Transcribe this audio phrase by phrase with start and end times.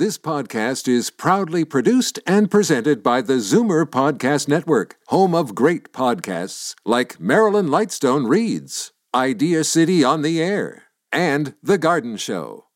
[0.00, 5.92] This podcast is proudly produced and presented by the Zoomer Podcast Network, home of great
[5.92, 12.68] podcasts like Marilyn Lightstone Reads, Idea City on the Air, and The Garden Show.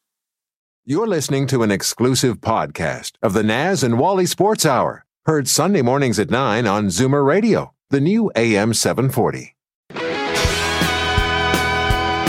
[0.84, 5.80] You're listening to an exclusive podcast of the Naz and Wally Sports Hour, heard Sunday
[5.80, 9.56] mornings at 9 on Zoomer Radio, the new AM 740.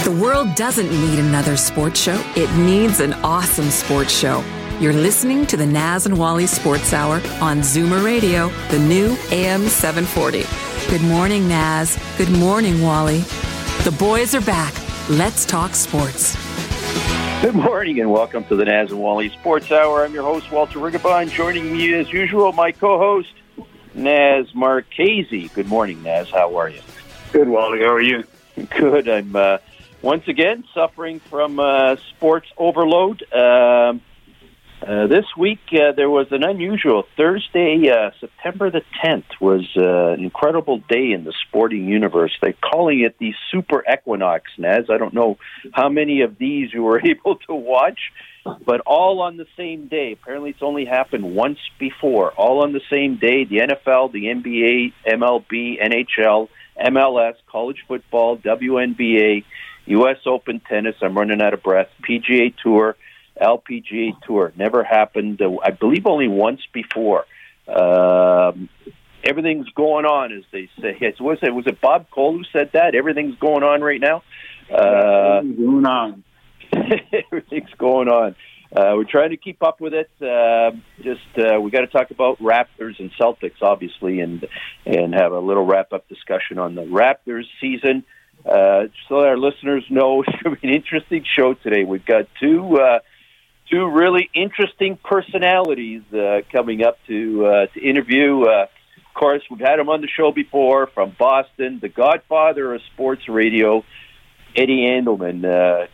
[0.05, 4.41] The world doesn't need another sports show, it needs an awesome sports show.
[4.77, 9.69] You're listening to the Naz and Wally Sports Hour on Zoomer Radio, the new AM
[9.69, 10.43] 740.
[10.89, 11.97] Good morning, Naz.
[12.17, 13.19] Good morning, Wally.
[13.85, 14.73] The boys are back.
[15.09, 16.35] Let's talk sports.
[17.41, 20.03] Good morning and welcome to the Naz and Wally Sports Hour.
[20.03, 21.29] I'm your host, Walter Rigabon.
[21.29, 23.31] Joining me as usual, my co host,
[23.93, 25.47] Naz Marchese.
[25.53, 26.29] Good morning, Naz.
[26.29, 26.81] How are you?
[27.31, 27.79] Good, Wally.
[27.79, 28.25] How are you?
[28.71, 29.07] Good.
[29.07, 29.59] I'm uh,
[30.01, 33.23] once again suffering from uh, sports overload.
[33.31, 34.01] Um,
[34.81, 40.13] uh, this week uh, there was an unusual Thursday, uh, September the 10th was uh,
[40.13, 42.31] an incredible day in the sporting universe.
[42.41, 44.85] They're calling it the Super Equinox, Naz.
[44.89, 45.37] I don't know
[45.73, 47.99] how many of these you were able to watch,
[48.65, 50.11] but all on the same day.
[50.11, 52.31] Apparently, it's only happened once before.
[52.33, 53.45] All on the same day.
[53.45, 59.45] The NFL, the NBA, MLB, NHL, MLS, college football, WNBA,
[59.87, 60.17] U.S.
[60.25, 60.95] Open tennis.
[61.01, 61.87] I'm running out of breath.
[62.07, 62.97] PGA Tour
[63.41, 64.53] LPGA Tour.
[64.55, 67.25] Never happened, uh, I believe, only once before.
[67.67, 68.69] Um,
[69.23, 70.97] everything's going on, as they say.
[71.01, 72.95] It was it was it Bob Cole who said that?
[72.95, 74.23] Everything's going on right now.
[74.71, 76.23] Uh, going on.
[77.31, 78.35] everything's going on.
[78.75, 80.09] Uh, we're trying to keep up with it.
[80.21, 84.45] Uh, just uh, we got to talk about Raptors and Celtics, obviously, and
[84.85, 88.03] and have a little wrap up discussion on the Raptors season.
[88.45, 91.83] Uh, so that our listeners know, it's going to be an interesting show today.
[91.83, 92.77] We've got two.
[92.77, 92.99] Uh,
[93.69, 98.43] two really interesting personalities uh, coming up to uh, to interview.
[98.43, 102.81] Uh, of course, we've had him on the show before from Boston, the Godfather of
[102.93, 103.83] sports radio,
[104.55, 105.45] Eddie Andelman.
[105.45, 105.87] Uh,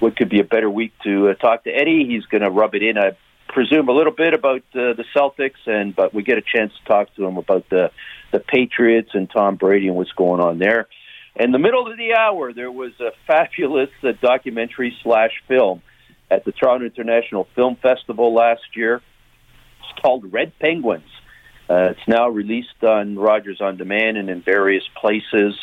[0.00, 2.06] what could be a better week to uh, talk to Eddie?
[2.06, 3.16] He's going to rub it in, I
[3.48, 6.84] presume, a little bit about uh, the Celtics, and but we get a chance to
[6.88, 7.90] talk to him about the
[8.32, 10.88] the Patriots and Tom Brady and what's going on there.
[11.36, 15.82] In the middle of the hour, there was a fabulous documentary slash film
[16.30, 19.02] at the Toronto International Film Festival last year.
[19.80, 21.08] It's called Red Penguins.
[21.68, 25.54] Uh, it's now released on Rogers on Demand and in various places.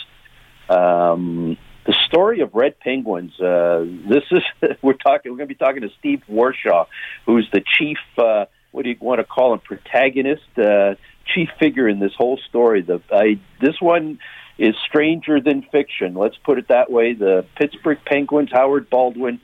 [0.69, 3.40] Um, the story of Red Penguins.
[3.40, 4.44] Uh, this is
[4.81, 5.31] we're talking.
[5.31, 6.88] We're going to be talking to Steve Warshaw,
[7.25, 7.97] who's the chief.
[8.18, 9.59] Uh, what do you want to call him?
[9.59, 10.96] Protagonist, uh,
[11.34, 12.81] chief figure in this whole story.
[12.81, 14.19] The I, this one
[14.57, 16.16] is stranger than fiction.
[16.16, 17.13] Let's put it that way.
[17.13, 19.41] The Pittsburgh Penguins, Howard Baldwin,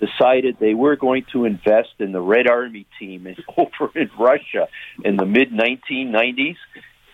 [0.00, 4.68] decided they were going to invest in the Red Army team in, over in Russia
[5.04, 6.56] in the mid 1990s,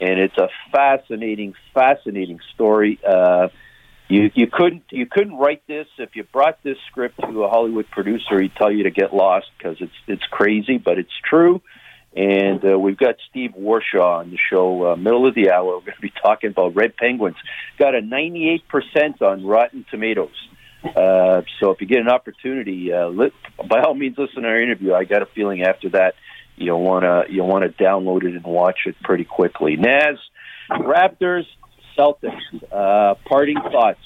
[0.00, 2.98] and it's a fascinating, fascinating story.
[3.06, 3.48] Uh,
[4.08, 7.91] you you couldn't you couldn't write this if you brought this script to a Hollywood
[7.91, 8.41] producer.
[8.41, 11.60] He'd tell you to get lost because it's it's crazy, but it's true.
[12.14, 15.76] And uh, we've got Steve Warshaw on the show, uh, middle of the hour.
[15.76, 17.36] We're going to be talking about Red Penguins.
[17.78, 18.62] Got a 98%
[19.20, 20.30] on Rotten Tomatoes.
[20.94, 23.32] Uh, so if you get an opportunity, uh, li-
[23.69, 24.94] by all means, listen to our interview.
[24.94, 26.14] I got a feeling after that
[26.56, 29.76] you'll want to you'll want to download it and watch it pretty quickly.
[29.76, 30.16] Naz,
[30.70, 31.47] Raptors,
[31.97, 32.41] Celtics.
[32.72, 34.00] Uh, parting thoughts.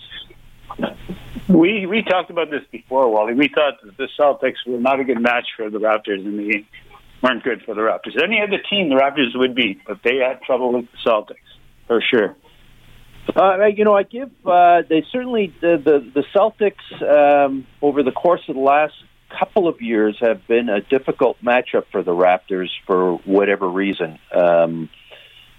[1.48, 3.34] We we talked about this before, Wally.
[3.34, 6.66] We thought that the Celtics were not a good match for the Raptors, and they
[7.22, 8.22] weren't good for the Raptors.
[8.22, 11.36] Any other team the Raptors would be, but they had trouble with the Celtics
[11.86, 12.36] for sure.
[13.36, 18.12] Uh, you know, I give uh, they certainly the the, the Celtics um, over the
[18.12, 18.94] course of the last
[19.38, 24.18] couple of years have been a difficult matchup for the Raptors for whatever reason.
[24.34, 24.90] Um,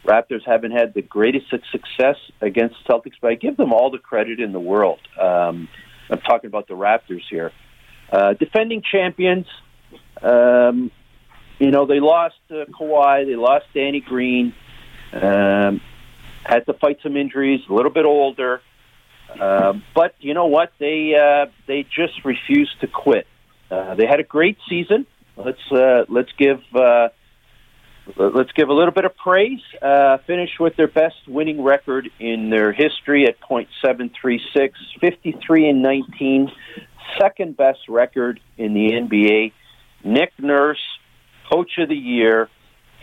[0.05, 4.39] Raptors haven't had the greatest success against Celtics, but I give them all the credit
[4.39, 4.99] in the world.
[5.19, 5.69] Um,
[6.09, 7.51] I'm talking about the Raptors here,
[8.11, 9.45] uh, defending champions.
[10.21, 10.91] Um,
[11.59, 14.53] you know, they lost uh, Kawhi, they lost Danny Green.
[15.13, 15.81] Um,
[16.43, 18.61] had to fight some injuries, a little bit older.
[19.39, 20.73] Uh, but you know what?
[20.79, 23.27] They uh, they just refused to quit.
[23.69, 25.05] Uh, they had a great season.
[25.37, 27.09] Let's uh, let's give uh,
[28.17, 29.61] let's give a little bit of praise.
[29.81, 36.51] Uh, finished with their best winning record in their history at .736, 53 and 19,
[37.19, 39.53] second best record in the NBA.
[40.03, 40.81] Nick Nurse,
[41.51, 42.49] Coach of the Year,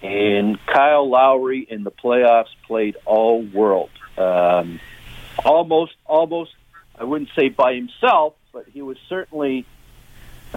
[0.03, 3.91] and Kyle Lowry in the playoffs played all world.
[4.17, 4.81] Um,
[5.45, 6.53] almost, almost,
[6.99, 9.67] I wouldn't say by himself, but he was certainly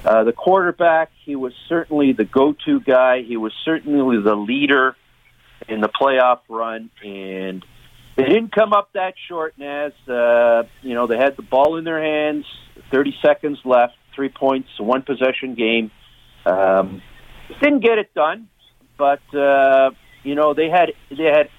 [0.05, 3.23] Uh, the quarterback, he was certainly the go-to guy.
[3.23, 4.95] He was certainly the leader
[5.67, 7.65] in the playoff run, and
[8.15, 9.53] they didn't come up that short.
[9.57, 12.45] Naz, uh, you know, they had the ball in their hands,
[12.89, 15.91] 30 seconds left, three points, one possession game.
[16.45, 17.01] Um,
[17.59, 18.47] didn't get it done,
[18.97, 19.91] but uh,
[20.23, 21.49] you know they had they had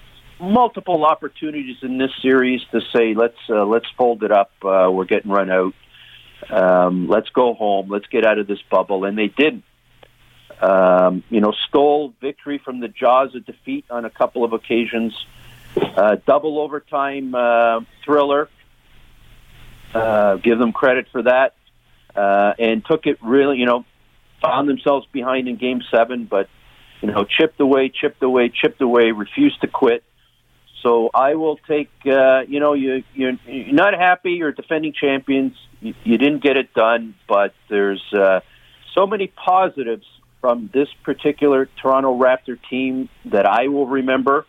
[0.40, 4.50] multiple opportunities in this series to say let's uh, let's fold it up.
[4.62, 5.74] Uh, we're getting run out.
[6.50, 7.88] Um, let's go home.
[7.88, 9.64] Let's get out of this bubble, and they didn't.
[10.60, 15.14] Um, you know, stole victory from the jaws of defeat on a couple of occasions.
[15.76, 18.48] Uh, double overtime uh, thriller.
[19.94, 21.54] Uh, give them credit for that,
[22.16, 23.58] uh, and took it really.
[23.58, 23.84] You know,
[24.40, 26.48] found themselves behind in Game Seven, but
[27.02, 30.04] you know, chipped away, chipped away, chipped away, refused to quit.
[30.82, 31.90] So I will take.
[32.06, 34.32] Uh, you know, you you're, you're not happy.
[34.32, 35.54] You're defending champions.
[35.80, 38.40] You, you didn't get it done, but there's uh,
[38.94, 40.06] so many positives
[40.40, 44.46] from this particular Toronto Raptor team that I will remember.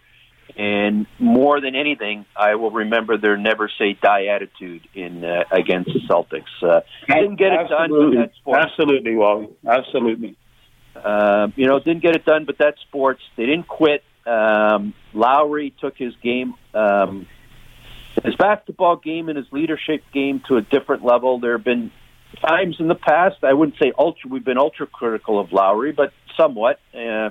[0.56, 5.91] And more than anything, I will remember their never say die attitude in uh, against
[5.91, 6.44] the Celtics.
[6.61, 7.97] Uh, didn't get it Absolutely.
[7.97, 8.65] done, but that's sports.
[8.69, 9.47] Absolutely, Wally.
[9.67, 10.38] Absolutely.
[10.95, 13.22] Uh, you know, didn't get it done, but that's sports.
[13.36, 14.04] They didn't quit.
[14.25, 17.28] Um, Lowry took his game, um,
[18.24, 21.40] his basketball game and his leadership game to a different level.
[21.40, 21.92] There have been
[22.42, 26.13] times in the past, I wouldn't say ultra, we've been ultra critical of Lowry, but
[26.38, 26.80] somewhat.
[26.94, 27.30] Uh,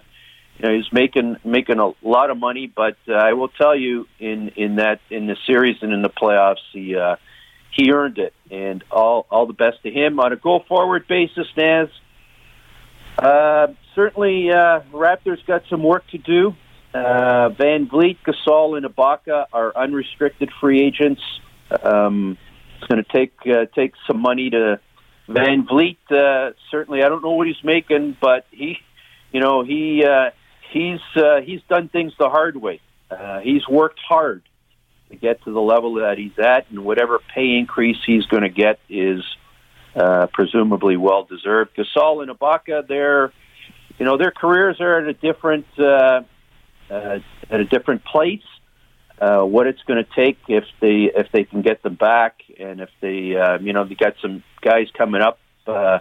[0.58, 4.06] you know, he's making making a lot of money, but uh, I will tell you,
[4.18, 7.16] in in that in the series and in the playoffs, he uh,
[7.70, 11.46] he earned it, and all all the best to him on a go forward basis.
[11.56, 11.88] Naz,
[13.22, 16.54] uh, certainly, uh, Raptors got some work to do.
[16.92, 21.22] Uh, VanVleet, Gasol, and Ibaka are unrestricted free agents.
[21.82, 22.36] Um,
[22.76, 24.80] it's going to take uh, take some money to
[25.28, 25.98] VanVleet.
[26.10, 28.78] Uh, certainly, I don't know what he's making, but he,
[29.32, 30.30] you know, he uh,
[30.72, 32.80] he's uh, he's done things the hard way.
[33.10, 34.42] Uh, he's worked hard
[35.10, 38.48] to get to the level that he's at, and whatever pay increase he's going to
[38.48, 39.22] get is
[39.94, 41.76] uh, presumably well deserved.
[41.76, 43.32] Gasol and Ibaka, their
[43.98, 46.22] you know their careers are at a different uh,
[46.90, 47.18] uh,
[47.50, 48.42] at a different place.
[49.20, 52.80] Uh, what it's going to take if they if they can get them back, and
[52.80, 55.38] if they uh, you know they got some guys coming up.
[55.66, 55.98] Uh,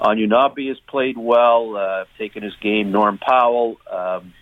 [0.00, 2.90] Anunoby has played well, uh, taken his game.
[2.90, 4.32] Norm Powell, um,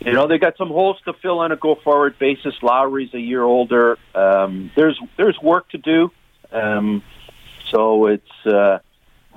[0.00, 2.54] you know, they got some holes to fill on a go forward basis.
[2.62, 3.98] Lowry's a year older.
[4.14, 6.10] Um, there's there's work to do.
[6.52, 7.02] Um,
[7.70, 8.78] so it's uh,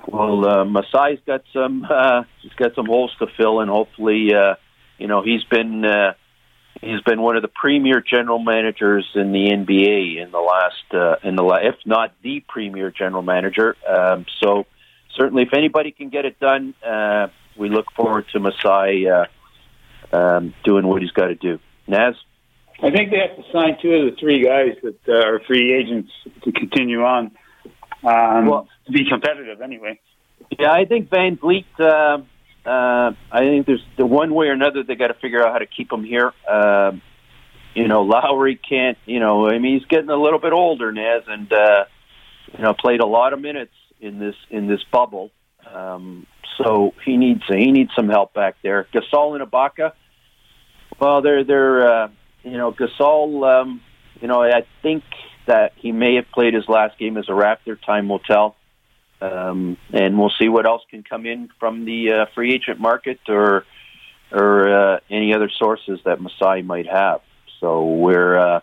[0.07, 4.55] well, uh, Masai's got some uh, he's got some holes to fill, and hopefully, uh,
[4.97, 6.13] you know, he's been uh,
[6.81, 11.27] he's been one of the premier general managers in the NBA in the last uh,
[11.27, 13.75] in the la- if not the premier general manager.
[13.87, 14.65] Um, so
[15.15, 19.25] certainly, if anybody can get it done, uh, we look forward to Masai uh,
[20.11, 21.59] um, doing what he's got to do.
[21.87, 22.15] Naz.
[22.83, 25.71] I think they have to sign two of the three guys that uh, are free
[25.71, 26.11] agents
[26.43, 27.31] to continue on.
[28.03, 29.99] Um, Well- to be competitive, anyway.
[30.57, 31.65] Yeah, I think VanVleet.
[31.79, 32.21] Uh,
[32.67, 35.59] uh, I think there's the one way or another they got to figure out how
[35.59, 36.33] to keep him here.
[36.47, 36.93] Uh,
[37.73, 38.97] you know, Lowry can't.
[39.05, 41.85] You know, I mean, he's getting a little bit older, Naz, and uh,
[42.57, 45.31] you know, played a lot of minutes in this in this bubble.
[45.73, 46.25] Um,
[46.57, 48.87] so he needs he needs some help back there.
[48.93, 49.93] Gasol and Ibaka.
[50.99, 52.07] Well, they're they're uh,
[52.43, 53.61] you know Gasol.
[53.61, 53.81] Um,
[54.19, 55.03] you know, I think
[55.45, 57.81] that he may have played his last game as a Raptor.
[57.81, 58.55] Time will tell.
[59.21, 63.19] Um, and we'll see what else can come in from the uh, free agent market
[63.27, 63.65] or
[64.31, 67.21] or uh, any other sources that Masai might have.
[67.59, 68.61] So we're uh,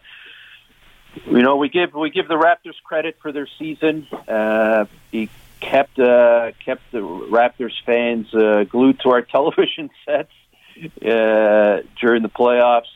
[1.26, 4.08] you know we give we give the Raptors credit for their season.
[4.26, 5.28] Uh, he
[5.60, 10.32] kept uh, kept the Raptors fans uh, glued to our television sets
[10.76, 12.90] uh, during the playoffs,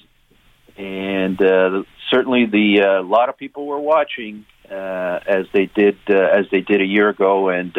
[0.76, 5.96] and uh, certainly the a uh, lot of people were watching uh, as they did
[6.08, 7.48] uh, as they did a year ago.
[7.48, 7.74] And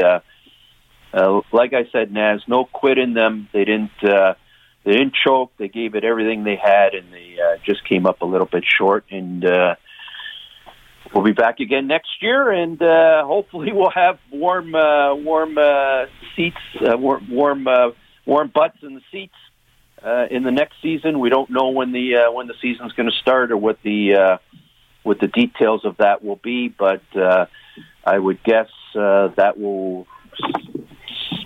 [1.51, 3.47] like I said, Naz, no quit in them.
[3.53, 5.51] They didn't they didn't choke.
[5.57, 8.65] They gave it everything they had, and they uh, just came up a little bit
[8.65, 9.05] short.
[9.11, 9.75] And uh,
[11.13, 15.57] we'll be back again next year, and uh, hopefully we'll have warm warm
[16.35, 17.67] seats, warm warm,
[18.25, 19.35] warm butts in the seats.
[20.03, 23.09] Uh, in the next season, we don't know when the uh, when the season's going
[23.09, 24.37] to start or what the uh,
[25.03, 27.45] what the details of that will be, but uh,
[28.03, 30.07] I would guess uh, that will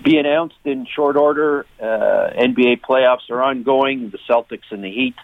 [0.02, 1.66] be announced in short order.
[1.80, 4.10] Uh, NBA playoffs are ongoing.
[4.10, 5.14] The Celtics and the Heat.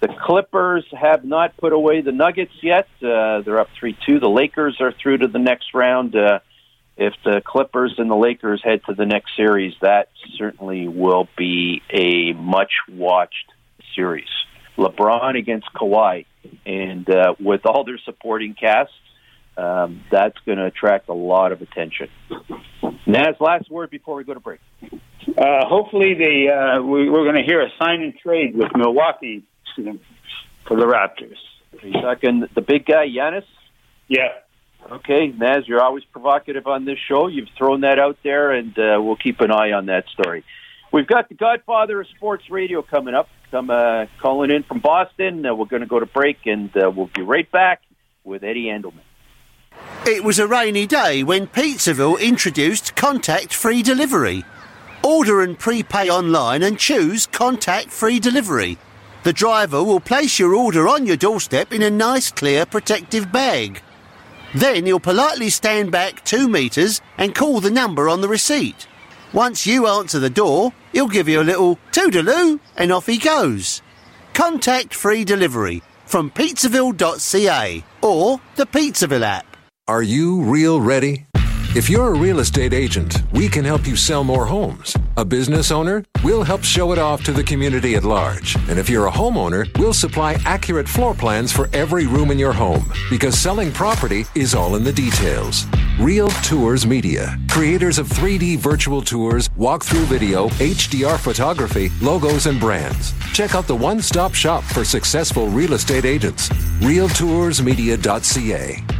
[0.00, 2.88] The Clippers have not put away the Nuggets yet.
[3.02, 4.20] Uh, they're up three two.
[4.20, 6.14] The Lakers are through to the next round.
[6.14, 6.40] Uh,
[7.00, 11.80] if the Clippers and the Lakers head to the next series, that certainly will be
[11.90, 13.52] a much watched
[13.96, 14.28] series.
[14.76, 16.26] LeBron against Kawhi,
[16.66, 18.92] and uh, with all their supporting casts,
[19.56, 22.08] um, that's going to attract a lot of attention.
[23.06, 24.60] Naz, last word before we go to break.
[24.82, 26.12] Uh, hopefully,
[26.48, 29.42] uh, we, we're going to hear a sign and trade with Milwaukee
[29.74, 31.38] for the Raptors.
[31.82, 33.44] Are you talking the big guy, Giannis?
[34.06, 34.28] Yeah.
[34.90, 37.28] Okay, Naz, you're always provocative on this show.
[37.28, 40.44] You've thrown that out there, and uh, we'll keep an eye on that story.
[40.92, 43.28] We've got the Godfather of Sports Radio coming up.
[43.52, 45.44] I'm uh, calling in from Boston.
[45.44, 47.82] Uh, we're going to go to break, and uh, we'll be right back
[48.24, 49.00] with Eddie Andelman.
[50.06, 54.44] It was a rainy day when Pizzaville introduced contact free delivery.
[55.04, 58.78] Order and prepay online and choose contact free delivery.
[59.22, 63.82] The driver will place your order on your doorstep in a nice, clear, protective bag.
[64.54, 68.86] Then you'll politely stand back two metres and call the number on the receipt.
[69.32, 73.80] Once you answer the door, he'll give you a little toodaloo and off he goes.
[74.34, 79.56] Contact free delivery from pizzaville.ca or the Pizzaville app.
[79.86, 81.26] Are you real ready?
[81.72, 84.96] If you're a real estate agent, we can help you sell more homes.
[85.16, 88.56] A business owner, we'll help show it off to the community at large.
[88.68, 92.52] And if you're a homeowner, we'll supply accurate floor plans for every room in your
[92.52, 95.64] home because selling property is all in the details.
[96.00, 103.14] Real Tours Media, creators of 3D virtual tours, walkthrough video, HDR photography, logos, and brands.
[103.32, 106.48] Check out the one stop shop for successful real estate agents.
[106.80, 108.99] RealToursMedia.ca.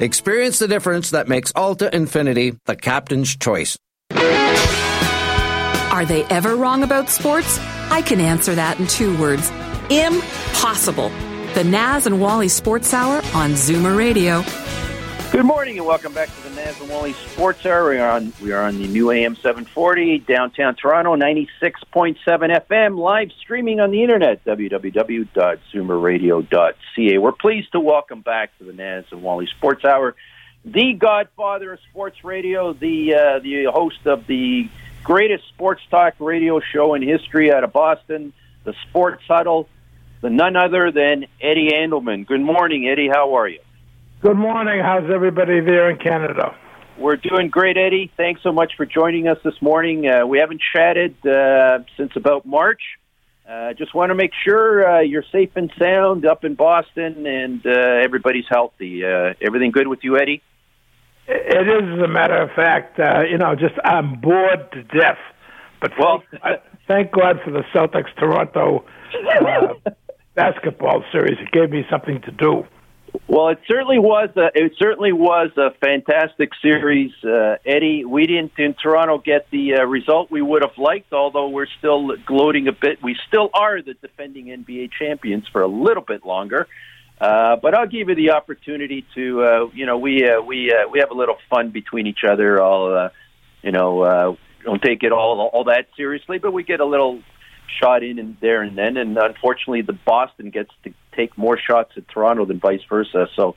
[0.00, 3.76] Experience the difference that makes Alta Infiniti the captain's choice.
[5.92, 7.58] Are they ever wrong about sports?
[7.90, 9.50] I can answer that in two words
[9.90, 11.10] impossible.
[11.52, 14.42] The Naz and Wally Sports Hour on Zoomer Radio.
[15.32, 17.90] Good morning and welcome back to the Wally Sports Hour.
[17.90, 23.30] We are on we are on the new AM 740 downtown Toronto 96.7 FM live
[23.40, 27.18] streaming on the internet www.zoomerradio.ca.
[27.18, 30.16] We're pleased to welcome back to the Wally Sports Hour
[30.64, 34.68] the Godfather of Sports Radio, the uh, the host of the
[35.04, 38.32] greatest sports talk radio show in history out of Boston,
[38.64, 39.68] the Sports Huddle,
[40.20, 42.26] the none other than Eddie Andelman.
[42.26, 43.08] Good morning, Eddie.
[43.08, 43.60] How are you?
[44.22, 44.82] Good morning.
[44.84, 46.54] How's everybody there in Canada?
[46.98, 48.12] We're doing great, Eddie.
[48.18, 50.06] Thanks so much for joining us this morning.
[50.06, 52.82] Uh, we haven't chatted uh, since about March.
[53.48, 57.64] Uh, just want to make sure uh, you're safe and sound up in Boston and
[57.64, 59.06] uh, everybody's healthy.
[59.06, 60.42] Uh, everything good with you, Eddie?
[61.26, 63.00] It is, as a matter of fact.
[63.00, 65.18] Uh, you know, just I'm bored to death.
[65.80, 68.84] But well, thank, thank God for the Celtics Toronto
[70.34, 71.38] basketball series.
[71.40, 72.66] It gave me something to do.
[73.28, 74.30] Well, it certainly was.
[74.36, 78.04] A, it certainly was a fantastic series, uh, Eddie.
[78.04, 82.16] We didn't in Toronto get the uh, result we would have liked, although we're still
[82.26, 83.02] gloating a bit.
[83.02, 86.66] We still are the defending NBA champions for a little bit longer.
[87.20, 90.88] Uh, but I'll give you the opportunity to, uh, you know, we uh, we uh,
[90.88, 92.62] we have a little fun between each other.
[92.62, 93.08] I'll, uh,
[93.62, 97.22] you know, uh, don't take it all all that seriously, but we get a little
[97.78, 98.96] shot in and there and then.
[98.96, 103.28] And unfortunately, the Boston gets to take more shots at Toronto than vice versa.
[103.36, 103.56] So,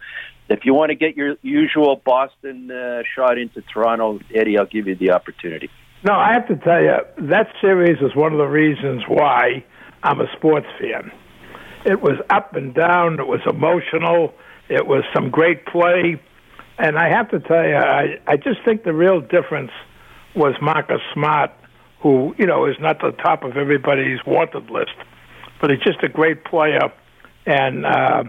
[0.49, 4.87] if you want to get your usual Boston uh, shot into Toronto, Eddie, I'll give
[4.87, 5.69] you the opportunity.
[6.03, 6.97] No, I have to tell you
[7.29, 9.63] that series is one of the reasons why
[10.03, 11.11] I'm a sports fan.
[11.85, 13.19] It was up and down.
[13.19, 14.33] It was emotional.
[14.69, 16.21] It was some great play.
[16.77, 19.71] And I have to tell you, I, I just think the real difference
[20.35, 21.51] was Marcus Smart,
[22.03, 24.93] who, you know, is not the top of everybody's wanted list,
[25.59, 26.91] but he's just a great player.
[27.45, 28.25] And uh,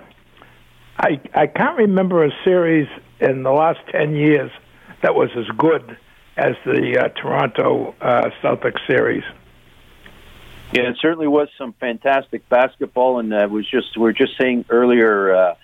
[0.97, 2.89] I, I can't remember a series
[3.21, 4.51] in the last 10 years
[5.03, 5.99] that was as good
[6.37, 9.25] as the uh, Toronto uh, Celtics series.
[10.73, 14.65] Yeah, it certainly was some fantastic basketball, and uh, was just we were just saying
[14.71, 15.55] earlier, uh,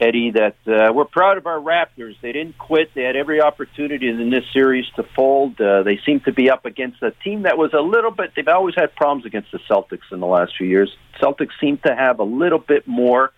[0.00, 2.14] Eddie, that uh, we're proud of our Raptors.
[2.20, 2.90] They didn't quit.
[2.94, 5.60] They had every opportunity in this series to fold.
[5.60, 8.32] Uh, they seem to be up against a team that was a little bit.
[8.34, 10.90] They've always had problems against the Celtics in the last few years.
[11.20, 13.32] Celtics seem to have a little bit more.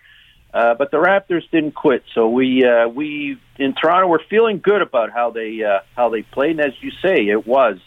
[0.55, 4.83] Uh, but the Raptors didn't quit, so we uh, we in Toronto we're feeling good
[4.83, 6.53] about how they uh, how they played.
[6.53, 7.79] And as you say, it was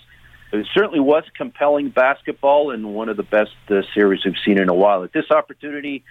[0.52, 4.68] it certainly was compelling basketball and one of the best uh, series we've seen in
[4.68, 5.04] a while.
[5.04, 6.04] At this opportunity,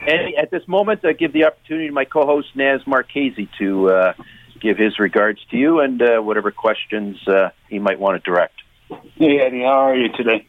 [0.00, 4.12] and at this moment, I give the opportunity to my co-host Naz Marchese to uh,
[4.60, 8.54] give his regards to you and uh, whatever questions uh, he might want to direct.
[9.16, 10.46] Hey Eddie, how are you today?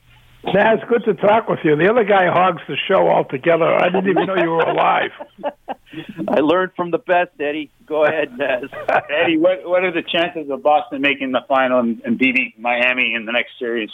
[0.53, 1.75] Naz, good to talk with you.
[1.75, 3.65] The other guy hogs the show altogether.
[3.65, 5.11] I didn't even know you were alive.
[6.27, 7.71] I learned from the best, Eddie.
[7.87, 8.69] Go ahead, Naz.
[9.09, 13.15] Eddie, what what are the chances of Boston making the final and, and beating Miami
[13.15, 13.89] in the next series?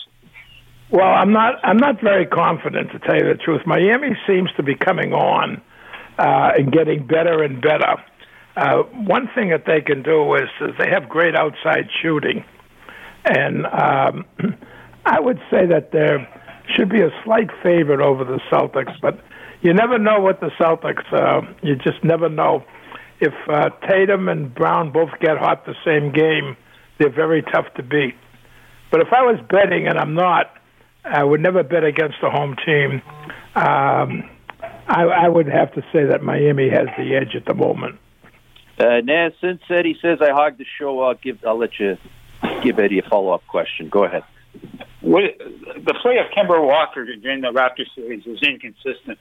[0.91, 1.55] Well, I'm not.
[1.63, 3.61] I'm not very confident to tell you the truth.
[3.65, 5.61] Miami seems to be coming on
[6.19, 7.95] uh, and getting better and better.
[8.57, 12.43] Uh, one thing that they can do is, is they have great outside shooting,
[13.23, 14.25] and um,
[15.05, 16.27] I would say that they're
[16.75, 19.19] should be a slight favorite over the Celtics, but
[19.61, 21.11] you never know what the Celtics.
[21.13, 22.63] Uh, you just never know.
[23.21, 26.57] If uh, Tatum and Brown both get hot the same game,
[26.99, 28.15] they're very tough to beat.
[28.91, 30.51] But if I was betting, and I'm not,
[31.03, 33.01] I would never bet against the home team.
[33.55, 34.29] Um,
[34.87, 37.99] I, I would have to say that Miami has the edge at the moment.
[38.79, 41.97] Uh, Naz, since Eddie says I hogged the show, I'll give I'll let you
[42.63, 43.89] give Eddie a follow up question.
[43.89, 44.23] Go ahead.
[45.01, 49.17] What, the play of Kemba Walker during the Raptor series was inconsistent.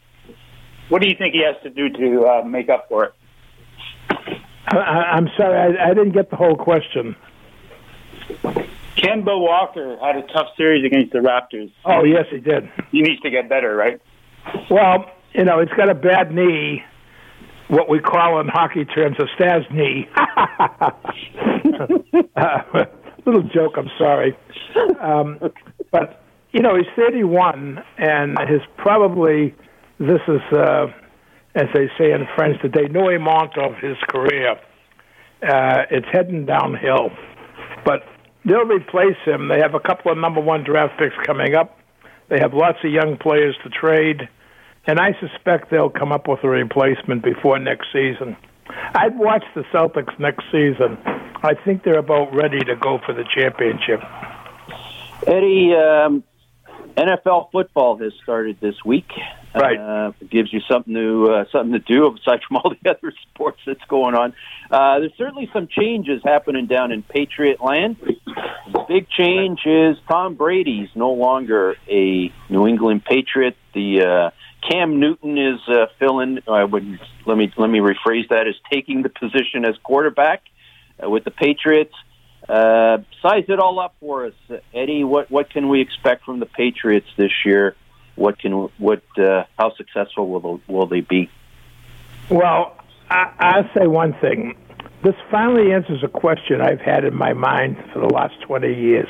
[0.88, 3.14] What do you think he has to do to uh, make up for it?
[4.68, 7.16] I, I'm sorry, I, I didn't get the whole question.
[8.96, 11.72] Kemba Walker had a tough series against the Raptors.
[11.84, 12.70] Oh, yes, he did.
[12.90, 14.00] He needs to get better, right?
[14.70, 16.82] Well, you know, he's got a bad knee,
[17.68, 20.08] what we call in hockey terms a Stas knee.
[22.36, 22.84] uh,
[23.24, 24.36] little joke, I'm sorry.
[25.00, 25.38] Um,
[25.90, 29.54] but, you know, he's 31, and his probably,
[29.98, 30.86] this is, uh,
[31.54, 34.56] as they say in French, the denouement of his career.
[35.42, 37.10] Uh, it's heading downhill.
[37.84, 38.04] But
[38.44, 39.48] they'll replace him.
[39.48, 41.78] They have a couple of number one draft picks coming up.
[42.28, 44.28] They have lots of young players to trade.
[44.86, 48.36] And I suspect they'll come up with a replacement before next season.
[48.94, 50.96] I'd watch the Celtics next season.
[51.42, 54.00] I think they're about ready to go for the championship.
[55.26, 56.24] Eddie, um,
[56.96, 59.10] NFL football has started this week.
[59.54, 63.12] Right, uh, gives you something to uh, something to do aside from all the other
[63.22, 64.32] sports that's going on.
[64.70, 67.96] Uh, there's certainly some changes happening down in Patriot land.
[68.00, 73.56] The big change is Tom Brady's no longer a New England Patriot.
[73.74, 74.30] The uh,
[74.68, 76.38] Cam Newton is uh, filling.
[76.46, 80.44] I would let me let me rephrase that is taking the position as quarterback
[81.02, 81.94] uh, with the Patriots.
[82.48, 85.02] Uh, size it all up for us, Eddie.
[85.02, 87.74] What what can we expect from the Patriots this year?
[88.16, 91.30] What can what uh, how successful will will they be?
[92.30, 92.76] Well,
[93.08, 94.56] I, I'll say one thing.
[95.02, 99.08] This finally answers a question I've had in my mind for the last 20 years.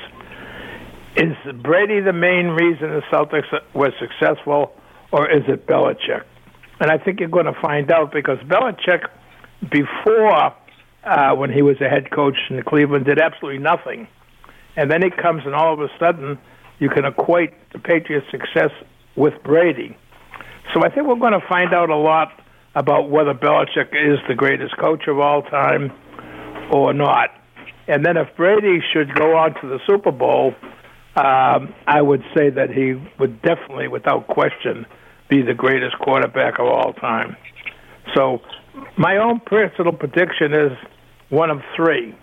[1.16, 4.72] Is Brady the main reason the Celtics were successful,
[5.10, 6.22] or is it Belichick?
[6.78, 9.08] And I think you're going to find out because Belichick,
[9.68, 10.54] before
[11.02, 14.06] uh, when he was a head coach in Cleveland, did absolutely nothing.
[14.76, 16.38] And then he comes, and all of a sudden,
[16.80, 18.70] you can equate the Patriots' success
[19.14, 19.96] with Brady.
[20.74, 22.32] So I think we're going to find out a lot
[22.74, 25.92] about whether Belichick is the greatest coach of all time
[26.72, 27.30] or not.
[27.86, 30.54] And then if Brady should go on to the Super Bowl,
[31.16, 34.86] um, I would say that he would definitely, without question,
[35.28, 37.36] be the greatest quarterback of all time.
[38.14, 38.40] So
[38.96, 40.72] my own personal prediction is
[41.28, 42.16] one of three.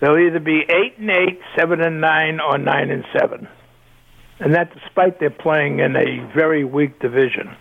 [0.00, 3.48] They'll either be eight and eight, seven and nine, or nine and seven
[4.40, 7.56] and that despite they're playing in a very weak division.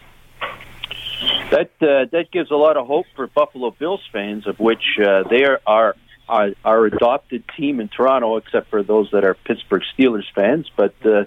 [1.51, 5.23] That uh, that gives a lot of hope for Buffalo Bills fans, of which uh,
[5.29, 5.95] they are our,
[6.27, 10.69] our our adopted team in Toronto, except for those that are Pittsburgh Steelers fans.
[10.75, 11.25] But uh,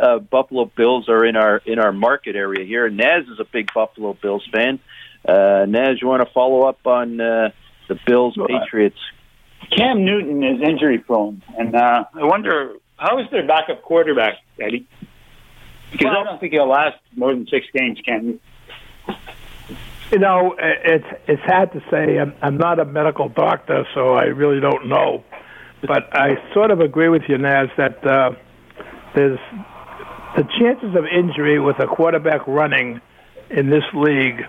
[0.00, 2.88] uh, Buffalo Bills are in our in our market area here.
[2.88, 4.80] Naz is a big Buffalo Bills fan.
[5.26, 7.50] Uh, Naz, you want to follow up on uh,
[7.88, 8.98] the Bills Patriots?
[9.76, 14.86] Cam Newton is injury prone, and uh, I wonder how is their backup quarterback, Eddie?
[15.90, 18.40] Because well, I don't think he'll last more than six games, can
[19.06, 19.14] he?
[20.12, 22.18] You know, it's it's hard to say.
[22.18, 25.24] I'm, I'm not a medical doctor, so I really don't know.
[25.86, 28.30] but I sort of agree with you, Naz, that uh,
[29.14, 29.38] there's
[30.36, 33.00] the chances of injury with a quarterback running
[33.50, 34.42] in this league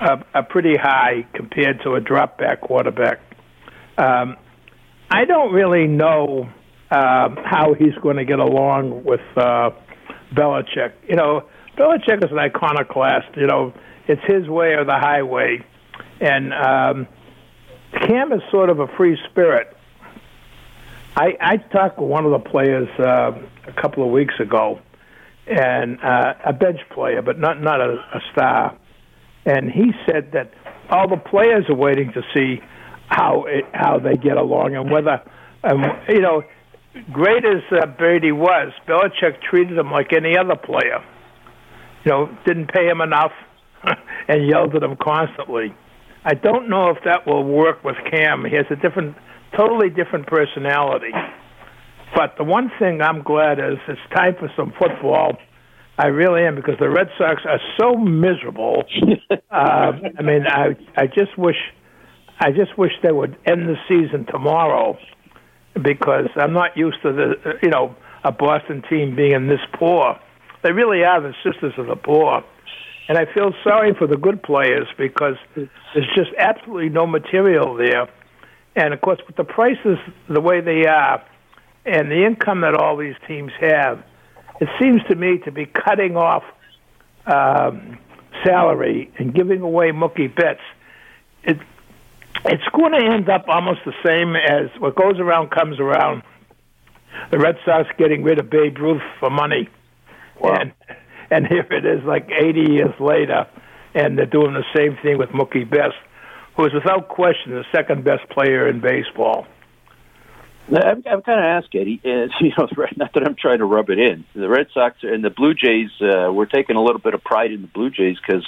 [0.00, 3.20] are, are pretty high compared to a drop back quarterback.
[3.98, 4.36] Um,
[5.10, 6.48] I don't really know
[6.94, 9.70] uh, how he's going to get along with uh,
[10.32, 10.92] Belichick.
[11.08, 13.36] You know, Belichick is an iconoclast.
[13.36, 13.74] You know,
[14.06, 15.64] it's his way or the highway,
[16.20, 17.08] and um,
[17.92, 19.76] Cam is sort of a free spirit.
[21.16, 23.32] I, I talked with one of the players uh,
[23.66, 24.80] a couple of weeks ago,
[25.46, 28.78] and uh, a bench player, but not not a, a star.
[29.46, 30.52] And he said that
[30.90, 32.62] all the players are waiting to see
[33.08, 35.20] how it, how they get along and whether,
[35.62, 36.42] um, you know,
[37.12, 41.04] great as uh, Brady was, Belichick treated him like any other player.
[42.04, 43.32] You know, didn't pay him enough
[44.28, 45.74] and yelled at him constantly.
[46.24, 48.44] I don't know if that will work with Cam.
[48.44, 49.16] He has a different,
[49.56, 51.12] totally different personality.
[52.14, 55.36] But the one thing I'm glad is it's time for some football.
[55.98, 58.84] I really am because the Red Sox are so miserable.
[59.30, 61.56] uh, I mean, I I just wish
[62.40, 64.98] I just wish they would end the season tomorrow
[65.80, 70.18] because I'm not used to the you know a Boston team being this poor.
[70.62, 72.42] They really are the sisters of the poor,
[73.08, 78.08] and I feel sorry for the good players because there's just absolutely no material there.
[78.76, 81.22] And of course, with the prices the way they are,
[81.84, 84.02] and the income that all these teams have,
[84.60, 86.44] it seems to me to be cutting off
[87.26, 87.98] um,
[88.42, 90.60] salary and giving away Mookie Betts.
[91.42, 91.58] It,
[92.46, 96.22] it's going to end up almost the same as what goes around comes around.
[97.30, 99.68] The Red Sox getting rid of Babe Ruth for money,
[100.40, 100.54] wow.
[100.60, 100.72] and
[101.30, 103.46] and here it is, like 80 years later,
[103.94, 105.94] and they're doing the same thing with Mookie Betts,
[106.56, 109.46] who is without question the second best player in baseball.
[110.68, 112.08] I've, I've kind of asked Eddie, uh,
[112.40, 114.24] you know, not that I'm trying to rub it in.
[114.34, 117.52] The Red Sox and the Blue Jays, uh, we're taking a little bit of pride
[117.52, 118.46] in the Blue Jays because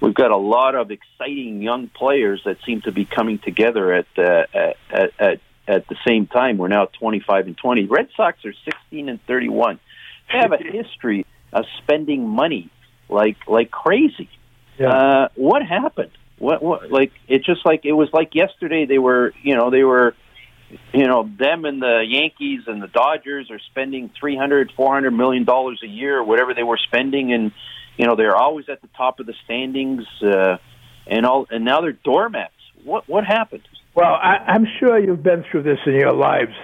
[0.00, 4.06] we've got a lot of exciting young players that seem to be coming together at
[4.18, 4.44] uh,
[4.90, 6.58] at, at at the same time.
[6.58, 7.86] We're now 25 and 20.
[7.86, 9.78] Red Sox are 16 and 31.
[10.32, 12.70] They have a history of spending money
[13.08, 14.28] like like crazy.
[14.78, 14.88] Yeah.
[14.88, 16.12] Uh, what happened?
[16.38, 18.86] What what like it just like it was like yesterday.
[18.86, 20.14] They were you know they were
[20.92, 25.12] you know them and the Yankees and the Dodgers are spending three hundred, four hundred
[25.12, 27.52] million dollars a year, whatever they were spending, and
[27.96, 30.56] you know they're always at the top of the standings, uh,
[31.06, 32.52] and all, and now they're doormats.
[32.84, 33.62] What what happened?
[33.94, 36.54] Well, I, I'm sure you've been through this in your lives.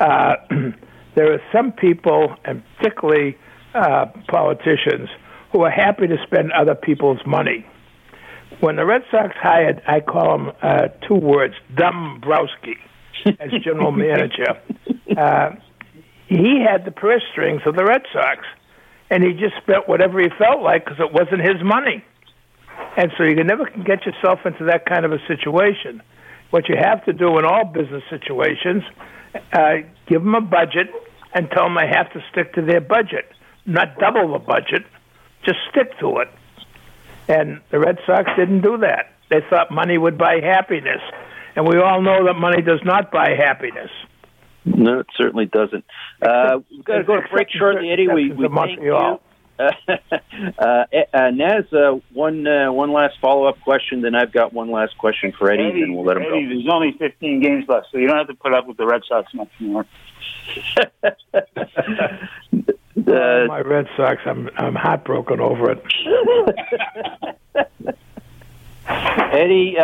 [0.00, 0.36] Uh,
[1.14, 3.36] there are some people, and particularly
[3.74, 5.08] uh, politicians,
[5.52, 7.66] who are happy to spend other people's money.
[8.60, 12.76] When the Red Sox hired, I call him uh, two words, Dombrowski
[13.26, 14.60] as general manager,
[15.16, 15.50] uh,
[16.26, 18.46] he had the purse strings of the Red Sox,
[19.12, 22.02] and he just spent whatever he felt like because it wasn't his money.
[22.96, 26.02] And so you can never can get yourself into that kind of a situation.
[26.48, 28.82] What you have to do in all business situations,
[29.52, 30.88] uh, give them a budget
[31.34, 33.30] and tell them they have to stick to their budget,
[33.66, 34.86] not double the budget,
[35.44, 36.28] just stick to it.
[37.28, 39.12] And the Red Sox didn't do that.
[39.28, 41.02] They thought money would buy happiness
[41.54, 43.90] and we all know that money does not buy happiness.
[44.64, 45.84] No, it certainly doesn't.
[46.20, 48.08] Uh, we've got to go to break shortly, Eddie.
[48.08, 49.18] We, we thank you.
[49.58, 49.70] uh,
[50.58, 54.00] uh, uh, Naz, uh, one uh, one last follow up question.
[54.00, 56.54] Then I've got one last question for Eddie, Eddie and we'll let him Eddie, go.
[56.54, 59.02] There's only 15 games left, so you don't have to put up with the Red
[59.06, 59.86] Sox much more.
[61.04, 61.10] uh,
[62.96, 65.84] my Red Sox, I'm I'm heartbroken over it.
[68.86, 69.76] Eddie,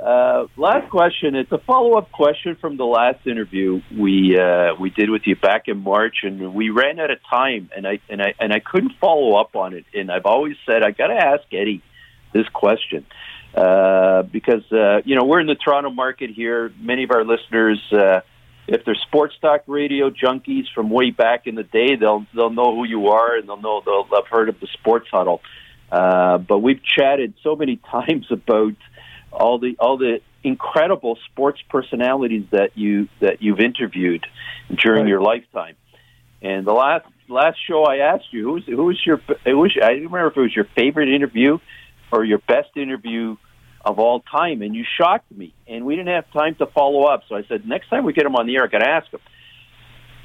[0.00, 1.34] uh, last question.
[1.34, 5.36] It's a follow up question from the last interview we uh, we did with you
[5.36, 8.60] back in March, and we ran out of time, and I and I and I
[8.60, 9.84] couldn't follow up on it.
[9.92, 11.82] And I've always said I got to ask Eddie
[12.32, 13.04] this question
[13.54, 16.72] uh, because uh, you know we're in the Toronto market here.
[16.80, 18.20] Many of our listeners, uh,
[18.68, 22.74] if they're sports talk radio junkies from way back in the day, they'll they'll know
[22.74, 25.42] who you are, and they'll know they'll have heard of the Sports Huddle.
[25.92, 28.76] Uh, but we've chatted so many times about
[29.32, 34.26] all the all the incredible sports personalities that you that you've interviewed
[34.74, 35.08] during right.
[35.08, 35.76] your lifetime.
[36.42, 39.76] And the last last show I asked you, who was who was your it was
[39.82, 41.58] I don't remember if it was your favorite interview
[42.12, 43.36] or your best interview
[43.84, 45.54] of all time, and you shocked me.
[45.66, 48.26] And we didn't have time to follow up, so I said next time we get
[48.26, 49.20] him on the air, I got to ask him.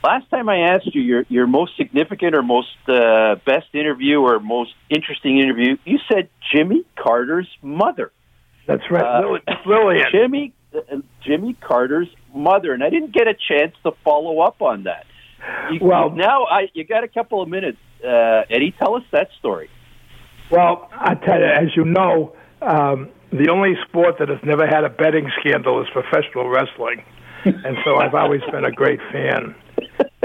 [0.03, 4.39] Last time I asked you your your most significant or most uh, best interview or
[4.39, 8.11] most interesting interview, you said Jimmy Carter's mother.
[8.67, 10.05] That's right, uh, Lillian.
[10.11, 10.53] Jimmy
[11.25, 15.05] Jimmy Carter's mother, and I didn't get a chance to follow up on that.
[15.71, 18.73] You, Well- now I you got a couple of minutes, uh, Eddie.
[18.77, 19.69] Tell us that story.
[20.51, 24.83] Well, I tell you, as you know, um, the only sport that has never had
[24.83, 27.03] a betting scandal is professional wrestling,
[27.45, 29.55] and so I've always been a great fan.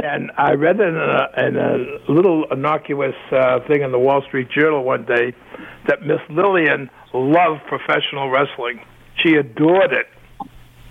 [0.03, 1.77] And I read in a, in a
[2.11, 5.35] little innocuous uh, thing in the Wall Street Journal one day
[5.89, 8.81] that Miss Lillian loved professional wrestling.
[9.23, 10.07] She adored it,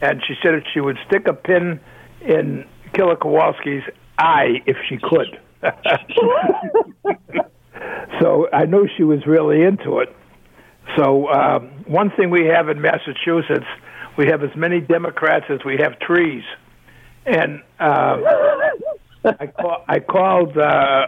[0.02, 1.80] and she said that she would stick a pin
[2.22, 3.84] in Killer Kowalski's
[4.20, 5.40] eye if she could.
[8.20, 10.16] so I knew she was really into it.
[10.98, 13.66] So um, one thing we have in Massachusetts,
[14.18, 16.44] we have as many Democrats as we have trees,
[17.26, 18.18] and uh,
[19.24, 21.08] I, call, I called uh,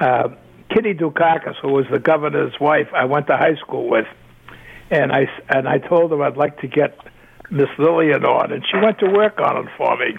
[0.00, 0.28] uh,
[0.70, 2.88] Kitty Dukakis, who was the governor's wife.
[2.94, 4.06] I went to high school with,
[4.90, 6.98] and I and I told her I'd like to get
[7.50, 10.16] Miss Lillian on, and she went to work on it for me,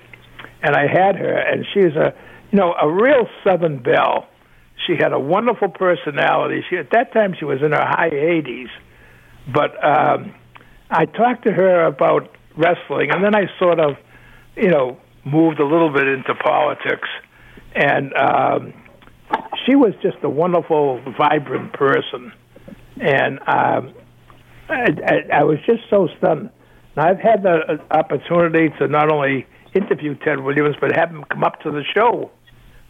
[0.62, 2.14] and I had her, and she's a
[2.52, 4.28] you know a real Southern belle.
[4.88, 6.64] She had a wonderful personality.
[6.70, 8.70] She at that time she was in her high 80s,
[9.54, 10.34] but um,
[10.90, 13.98] I talked to her about wrestling, and then I sort of,
[14.56, 17.08] you know, moved a little bit into politics,
[17.76, 18.74] and um,
[19.66, 22.32] she was just a wonderful, vibrant person,
[23.02, 23.94] and um,
[24.70, 26.50] I, I, I was just so stunned.
[26.96, 31.24] Now I've had the uh, opportunity to not only interview Ted Williams, but have him
[31.30, 32.32] come up to the show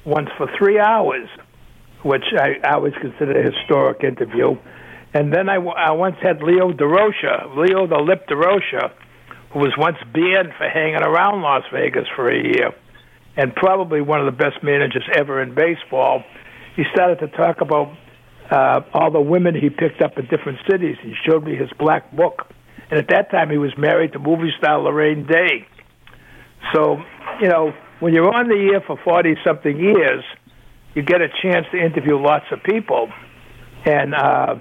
[0.05, 1.27] once for three hours
[2.03, 4.55] which I, I always consider a historic interview.
[5.13, 8.91] And then I, I once had Leo Durocher, Leo the Lip Durocher,
[9.51, 12.71] who was once banned for hanging around Las Vegas for a year,
[13.35, 16.23] and probably one of the best managers ever in baseball.
[16.75, 17.95] He started to talk about
[18.51, 20.97] uh, all the women he picked up in different cities.
[21.01, 22.47] He showed me his black book.
[22.89, 25.67] And at that time, he was married to movie star Laraine Day.
[26.73, 26.97] So,
[27.41, 30.23] you know, when you're on the air for 40 something years,
[30.95, 33.09] you get a chance to interview lots of people.
[33.85, 34.55] And uh,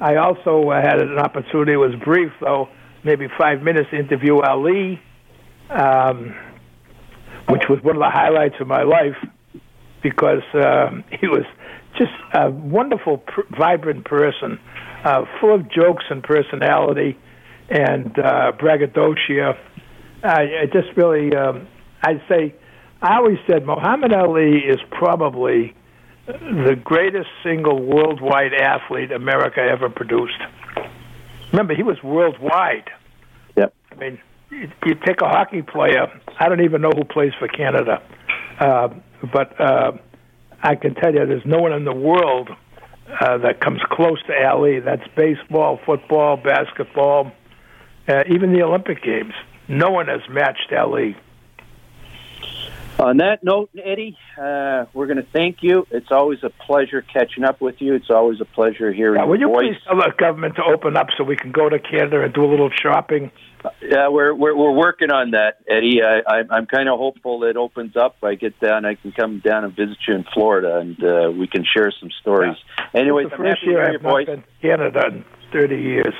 [0.00, 2.68] I also had an opportunity, it was brief though,
[3.04, 5.00] maybe five minutes interview Ali,
[5.70, 6.34] um,
[7.48, 9.16] which was one of the highlights of my life
[10.02, 11.44] because um, he was
[11.98, 14.58] just a wonderful, pr- vibrant person,
[15.04, 17.18] uh, full of jokes and personality
[17.68, 19.54] and uh, braggadocio.
[20.22, 21.66] I, I just really, um,
[22.02, 22.54] I'd say,
[23.00, 25.74] I always said Muhammad Ali is probably
[26.26, 30.40] the greatest single worldwide athlete America ever produced.
[31.52, 32.90] Remember, he was worldwide.
[33.56, 33.74] Yep.
[33.90, 34.18] I mean,
[34.50, 36.06] you, you take a hockey player.
[36.38, 38.02] I don't even know who plays for Canada,
[38.58, 38.88] uh,
[39.32, 39.92] but uh,
[40.62, 42.50] I can tell you, there's no one in the world
[43.20, 44.80] uh, that comes close to Ali.
[44.80, 47.32] That's baseball, football, basketball,
[48.08, 49.34] uh, even the Olympic Games.
[49.68, 51.16] No one has matched Ali.
[53.02, 55.88] On that note, Eddie, uh, we're going to thank you.
[55.90, 57.94] It's always a pleasure catching up with you.
[57.94, 59.62] It's always a pleasure hearing Yeah, will you voice.
[59.70, 62.44] please tell the government to open up so we can go to Canada and do
[62.44, 63.32] a little shopping?
[63.80, 66.00] Yeah, we're we're we're working on that, Eddie.
[66.00, 68.16] I, I, I'm kind of hopeful it opens up.
[68.22, 71.48] I get down, I can come down and visit you in Florida, and uh, we
[71.48, 72.56] can share some stories.
[72.94, 74.28] Anyways, it's the I'm happy to hear your I've voice.
[74.60, 76.14] Canada in 30 years.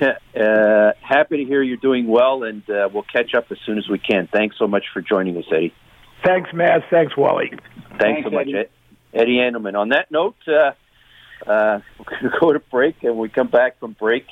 [0.00, 3.88] uh, happy to hear you're doing well, and uh, we'll catch up as soon as
[3.88, 4.28] we can.
[4.32, 5.72] Thanks so much for joining us, Eddie.
[6.24, 6.82] Thanks, Matt.
[6.90, 7.50] Thanks, Wally.
[7.50, 8.56] Thanks, Thanks, so much, Eddie.
[8.58, 8.70] Ed-
[9.12, 9.78] Eddie Andelman.
[9.78, 10.72] On that note, uh,
[11.48, 14.26] uh, we're going to go to break, and when we come back from break,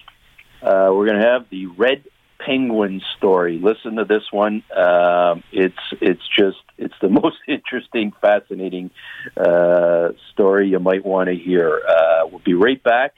[0.63, 2.05] uh, we're going to have the Red
[2.45, 3.61] Penguin story.
[3.63, 4.65] Listen to this one.
[4.77, 8.91] Um it's it's just it's the most interesting, fascinating
[9.37, 11.81] uh, story you might want to hear.
[11.89, 13.15] Uh, we'll be right back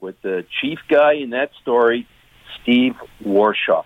[0.00, 2.06] with the chief guy in that story,
[2.62, 3.84] Steve Warshaw.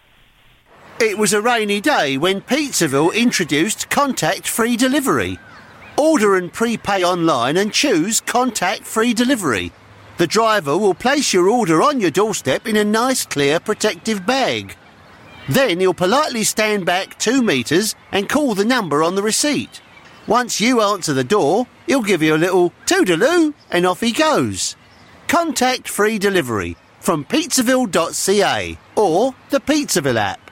[1.02, 5.40] It was a rainy day when Pizzaville introduced contact free delivery.
[5.98, 9.72] Order and prepay online and choose contact free delivery.
[10.18, 14.76] The driver will place your order on your doorstep in a nice, clear, protective bag.
[15.48, 19.82] Then he'll politely stand back two metres and call the number on the receipt.
[20.28, 24.76] Once you answer the door, he'll give you a little toodaloo and off he goes.
[25.26, 30.51] Contact free delivery from pizzaville.ca or the Pizzaville app.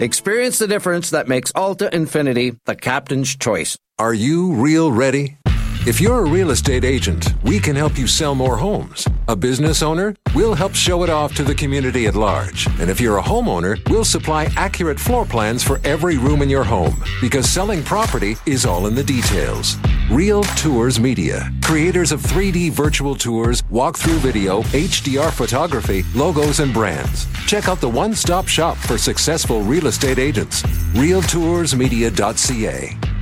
[0.00, 3.76] Experience the difference that makes Alta Infiniti the captain's choice.
[3.98, 5.36] Are you real ready?
[5.84, 9.04] If you're a real estate agent, we can help you sell more homes.
[9.26, 12.68] A business owner, we'll help show it off to the community at large.
[12.78, 16.62] And if you're a homeowner, we'll supply accurate floor plans for every room in your
[16.62, 19.74] home because selling property is all in the details.
[20.08, 27.26] Real Tours Media, creators of 3D virtual tours, walkthrough video, HDR photography, logos, and brands.
[27.48, 30.62] Check out the one stop shop for successful real estate agents.
[30.94, 33.21] RealToursMedia.ca.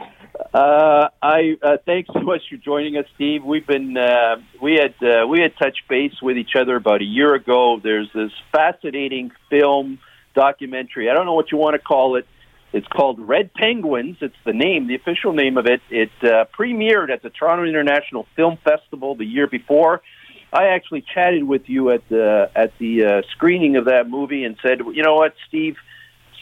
[0.53, 3.43] Uh, I uh, thanks so much for joining us, Steve.
[3.43, 7.05] We've been uh, we had uh, we had touched base with each other about a
[7.05, 7.79] year ago.
[7.81, 9.99] There's this fascinating film
[10.33, 11.09] documentary.
[11.09, 12.25] I don't know what you want to call it.
[12.73, 14.17] It's called Red Penguins.
[14.21, 15.81] It's the name, the official name of it.
[15.89, 20.01] It uh, premiered at the Toronto International Film Festival the year before.
[20.53, 24.55] I actually chatted with you at the at the uh, screening of that movie and
[24.61, 25.75] said, you know what, Steve,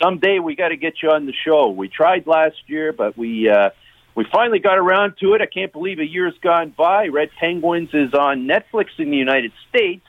[0.01, 1.69] someday we got to get you on the show.
[1.69, 3.69] We tried last year, but we uh,
[4.15, 5.41] we finally got around to it.
[5.41, 7.07] I can't believe a year's gone by.
[7.07, 10.05] Red Penguins is on Netflix in the United States.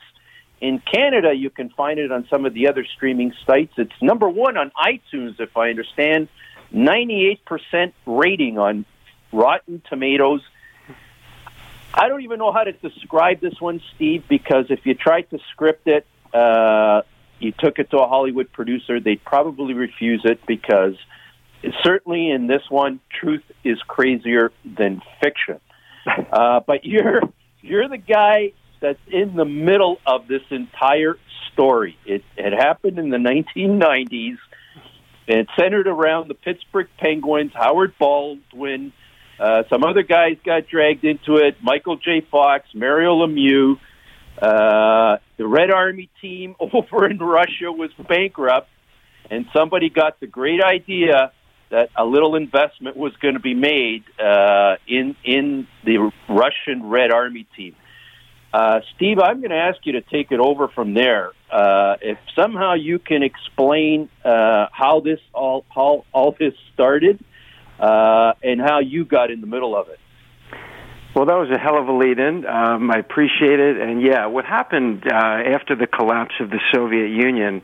[0.61, 3.73] In Canada, you can find it on some of the other streaming sites.
[3.77, 6.29] It's number one on iTunes, if I understand.
[6.73, 7.39] 98%
[8.05, 8.85] rating on
[9.31, 10.41] Rotten Tomatoes.
[11.97, 15.39] I don't even know how to describe this one, Steve, because if you tried to
[15.51, 17.03] script it, uh,
[17.39, 20.95] you took it to a Hollywood producer, they'd probably refuse it because
[21.83, 25.59] certainly in this one, truth is crazier than fiction.
[26.31, 27.21] Uh, but you're
[27.61, 31.17] you're the guy that's in the middle of this entire
[31.51, 31.97] story.
[32.05, 34.37] It, it happened in the 1990s.
[35.27, 38.93] And it centered around the Pittsburgh Penguins, Howard Baldwin,
[39.39, 41.57] uh, some other guys got dragged into it.
[41.61, 42.21] Michael J.
[42.31, 43.79] Fox, Mario Lemieux.
[44.41, 48.69] Uh, the Red Army team over in Russia was bankrupt,
[49.29, 51.31] and somebody got the great idea
[51.69, 57.11] that a little investment was going to be made uh, in in the Russian Red
[57.11, 57.75] Army team.
[58.53, 61.31] Uh, Steve, I'm going to ask you to take it over from there.
[61.51, 67.23] Uh, if somehow you can explain uh, how this all how all this started,
[67.79, 69.99] uh, and how you got in the middle of it.
[71.15, 72.45] Well, that was a hell of a lead in.
[72.45, 73.79] Um, I appreciate it.
[73.79, 77.61] And yeah, what happened uh, after the collapse of the Soviet Union,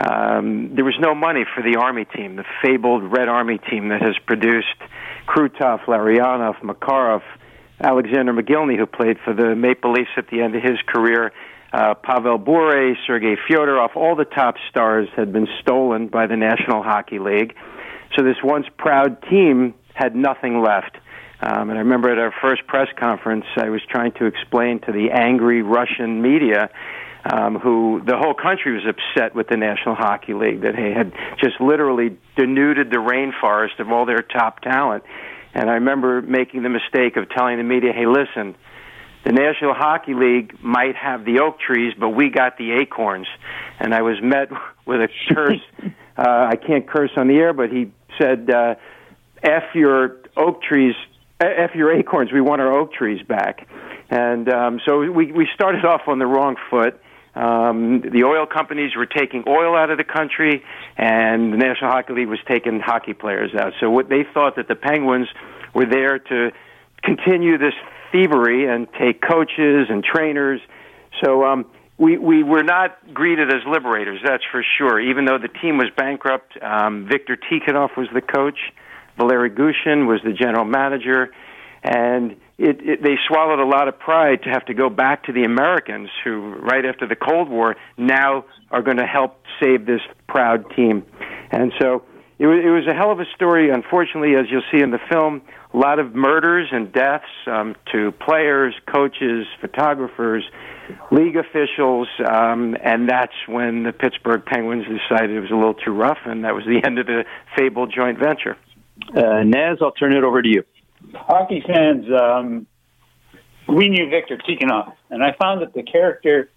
[0.00, 4.00] um, there was no money for the Army team, the fabled Red Army team that
[4.00, 4.80] has produced
[5.26, 7.22] Krutov, Larionov, Makarov,
[7.82, 11.32] Alexander Mogilny, who played for the Maple Leafs at the end of his career,
[11.72, 16.82] uh, Pavel Bure, Sergei Fedorov, all the top stars had been stolen by the National
[16.82, 17.54] Hockey League.
[18.14, 20.96] So this once proud team had nothing left.
[21.40, 24.92] Um, and I remember at our first press conference, I was trying to explain to
[24.92, 26.70] the angry Russian media
[27.30, 31.12] um, who the whole country was upset with the National Hockey League that they had
[31.38, 35.02] just literally denuded the rainforest of all their top talent.
[35.52, 38.54] And I remember making the mistake of telling the media, "Hey, listen,
[39.24, 43.26] the National Hockey League might have the oak trees, but we got the acorns."
[43.80, 44.50] And I was met
[44.86, 45.60] with a curse.
[46.16, 48.74] uh, I can't curse on the air, but he said, uh,
[49.42, 50.94] "F your oak trees,
[51.40, 52.32] f your acorns.
[52.32, 53.68] We want our oak trees back."
[54.10, 57.00] And um, so we we started off on the wrong foot.
[57.34, 60.64] Um, the oil companies were taking oil out of the country,
[60.96, 63.74] and the National Hockey League was taking hockey players out.
[63.78, 65.28] So what they thought that the Penguins
[65.74, 66.50] were there to
[67.02, 67.74] continue this
[68.10, 70.60] thievery and take coaches and trainers.
[71.22, 71.66] So um,
[71.98, 75.00] we we were not greeted as liberators, that's for sure.
[75.00, 78.58] Even though the team was bankrupt, um, Viktor Tikhonov was the coach,
[79.16, 81.32] Valery Gushin was the general manager,
[81.82, 85.32] and it, it, they swallowed a lot of pride to have to go back to
[85.32, 90.02] the Americans, who right after the Cold War now are going to help save this
[90.28, 91.04] proud team,
[91.50, 92.02] and so
[92.38, 93.70] it was, it was a hell of a story.
[93.70, 95.40] Unfortunately, as you'll see in the film,
[95.72, 100.44] a lot of murders and deaths um, to players, coaches, photographers,
[101.10, 105.92] league officials, um, and that's when the Pittsburgh Penguins decided it was a little too
[105.92, 107.24] rough, and that was the end of the
[107.56, 108.56] fabled joint venture.
[109.14, 110.64] Uh, Naz, I'll turn it over to you.
[111.14, 112.66] Hockey fans, um,
[113.68, 116.50] we knew Victor Tikhonov, and I found that the character,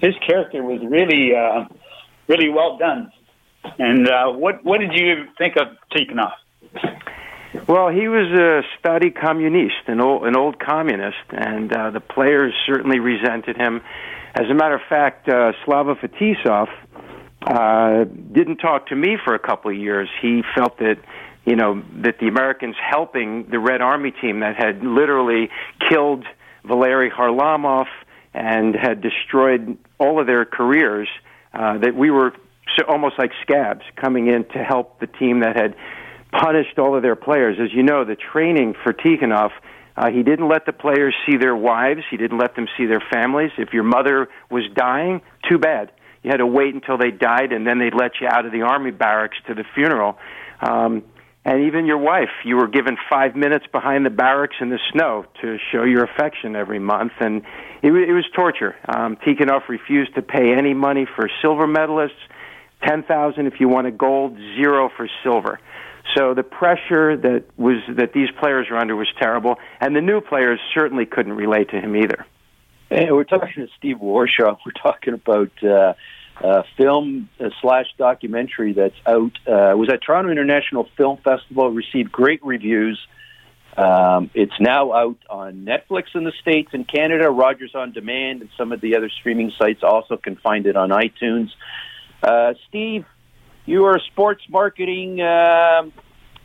[0.00, 1.64] his character, was really, uh,
[2.28, 3.12] really well done.
[3.78, 6.32] And uh, what what did you think of Tikhonov?
[7.68, 12.52] Well, he was a study communist, an old, an old communist, and uh, the players
[12.66, 13.80] certainly resented him.
[14.34, 16.68] As a matter of fact, uh, Slava Fetisov
[17.46, 20.08] uh, didn't talk to me for a couple of years.
[20.20, 20.96] He felt that
[21.44, 25.48] you know that the Americans helping the Red Army team that had literally
[25.88, 26.24] killed
[26.64, 27.86] Valery Kharlamov
[28.34, 31.08] and had destroyed all of their careers,
[31.52, 32.32] uh, that we were
[32.76, 35.76] so almost like scabs coming in to help the team that had
[36.40, 37.56] punished all of their players.
[37.60, 39.50] As you know, the training for Tikhonov,
[39.96, 42.02] uh, he didn't let the players see their wives.
[42.10, 43.52] He didn't let them see their families.
[43.58, 45.92] If your mother was dying, too bad.
[46.22, 48.62] You had to wait until they died, and then they'd let you out of the
[48.62, 50.18] army barracks to the funeral.
[50.60, 51.04] Um,
[51.44, 55.26] and even your wife, you were given five minutes behind the barracks in the snow
[55.42, 57.42] to show your affection every month, and
[57.82, 58.74] it, it was torture.
[58.88, 62.22] Um, Tikhonov refused to pay any money for silver medalists
[62.82, 65.60] ten thousand if you wanted gold, zero for silver.
[66.14, 70.20] So the pressure that was that these players were under was terrible, and the new
[70.20, 72.26] players certainly couldn't relate to him either.
[72.90, 74.58] Hey, we're talking to Steve Warshaw.
[74.66, 75.94] We're talking about uh,
[76.42, 79.32] a film uh, slash documentary that's out.
[79.46, 81.70] Uh, was at Toronto International Film Festival.
[81.70, 83.00] Received great reviews.
[83.76, 88.50] Um, it's now out on Netflix in the States and Canada, Rogers on Demand, and
[88.56, 91.48] some of the other streaming sites also can find it on iTunes.
[92.22, 93.04] Uh, Steve,
[93.66, 95.20] you are a sports marketing.
[95.20, 95.82] Uh,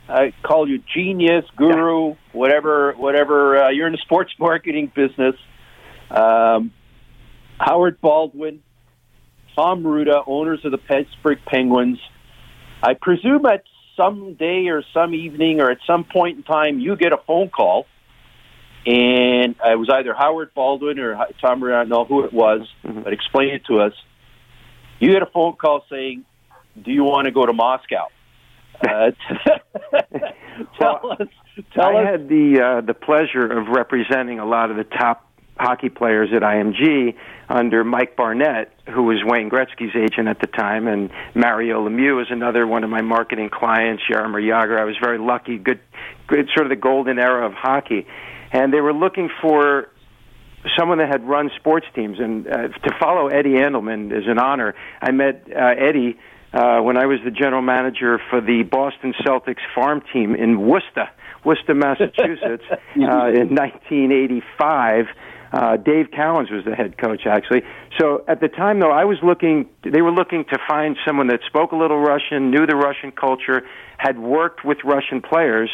[0.08, 3.64] I call you genius, guru, whatever, whatever.
[3.64, 5.34] Uh, you're in the sports marketing business.
[6.10, 6.72] Um,
[7.58, 8.62] Howard Baldwin,
[9.54, 11.98] Tom Ruta, owners of the Pittsburgh Penguins.
[12.82, 13.64] I presume at
[13.96, 17.50] some day or some evening or at some point in time, you get a phone
[17.50, 17.86] call,
[18.86, 21.76] and it was either Howard Baldwin or Tom Ruta.
[21.76, 23.02] I don't know who it was, mm-hmm.
[23.02, 23.92] but explain it to us
[25.00, 26.24] you get a phone call saying,
[26.80, 28.08] "Do you want to go to Moscow?"
[28.80, 29.10] Uh,
[30.80, 31.28] tell well, us.
[31.74, 32.10] Tell I us.
[32.12, 36.40] had the uh, the pleasure of representing a lot of the top hockey players at
[36.40, 37.14] IMG
[37.50, 42.28] under Mike Barnett, who was Wayne Gretzky's agent at the time, and Mario Lemieux was
[42.30, 44.02] another one of my marketing clients.
[44.10, 44.78] Jaromir Jagr.
[44.78, 45.58] I was very lucky.
[45.58, 45.80] Good,
[46.26, 48.06] good, sort of the golden era of hockey,
[48.52, 49.90] and they were looking for
[50.78, 54.74] someone that had run sports teams, and uh, to follow Eddie Andelman is an honor.
[55.02, 56.18] I met uh, Eddie
[56.52, 61.08] uh, when I was the general manager for the Boston Celtics farm team in Worcester,
[61.44, 65.06] Worcester, Massachusetts, uh, in 1985.
[65.52, 67.62] Uh, Dave Cowens was the head coach, actually.
[67.98, 69.68] So at the time, though, I was looking.
[69.82, 73.62] They were looking to find someone that spoke a little Russian, knew the Russian culture,
[73.98, 75.70] had worked with Russian players,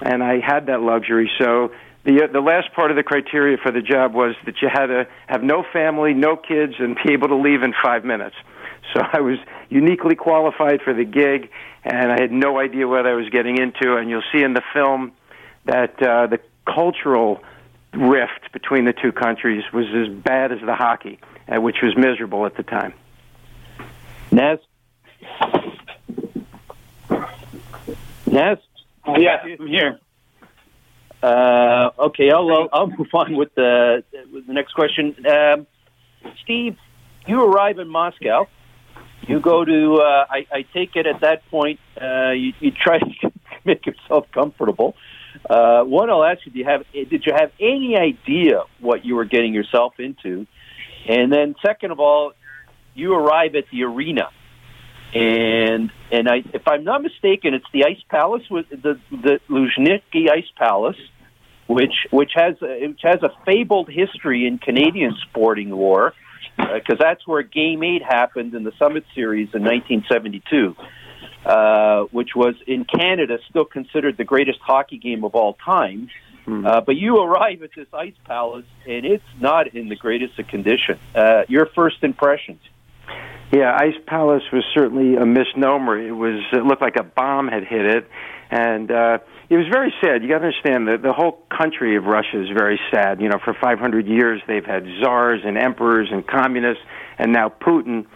[0.00, 1.30] and I had that luxury.
[1.38, 1.72] So
[2.04, 4.86] the uh, the last part of the criteria for the job was that you had
[4.86, 8.36] to have no family, no kids, and be able to leave in five minutes.
[8.94, 11.50] So I was uniquely qualified for the gig,
[11.84, 13.96] and I had no idea what I was getting into.
[13.96, 15.12] And you'll see in the film
[15.64, 17.42] that uh, the cultural
[17.92, 21.18] rift between the two countries was as bad as the hockey,
[21.48, 22.92] uh, which was miserable at the time.
[24.30, 24.58] Naz?
[28.26, 28.58] Naz?
[29.16, 29.98] Yeah, I'm here.
[31.22, 35.16] Uh, okay, I'll, I'll, I'll move on with the with the next question.
[35.26, 35.66] Um,
[36.42, 36.76] Steve,
[37.26, 38.46] you arrive in Moscow.
[39.26, 39.96] You go to.
[39.96, 41.80] Uh, I, I take it at that point.
[42.00, 43.32] Uh, you, you try to
[43.64, 44.94] make yourself comfortable.
[45.48, 46.84] Uh, one, I'll ask you: Do you have?
[46.92, 50.46] Did you have any idea what you were getting yourself into?
[51.08, 52.32] And then, second of all,
[52.94, 54.28] you arrive at the arena,
[55.14, 60.30] and and I, if I'm not mistaken, it's the Ice Palace with the the Luzhniki
[60.30, 60.96] Ice Palace,
[61.66, 66.12] which which has a, which has a fabled history in Canadian sporting lore,
[66.56, 70.74] because uh, that's where Game Eight happened in the Summit Series in 1972.
[71.44, 76.10] Uh, which was in Canada still considered the greatest hockey game of all time.
[76.44, 76.66] Hmm.
[76.66, 80.48] Uh, but you arrive at this ice palace, and it's not in the greatest of
[80.48, 80.98] condition.
[81.14, 82.60] Uh, your first impressions?
[83.52, 85.96] Yeah, Ice Palace was certainly a misnomer.
[85.96, 88.08] It was it looked like a bomb had hit it,
[88.50, 89.18] and uh,
[89.48, 90.22] it was very sad.
[90.22, 93.20] You got to understand that the whole country of Russia is very sad.
[93.20, 96.82] You know, for 500 years they've had czars and emperors and communists,
[97.18, 98.06] and now Putin.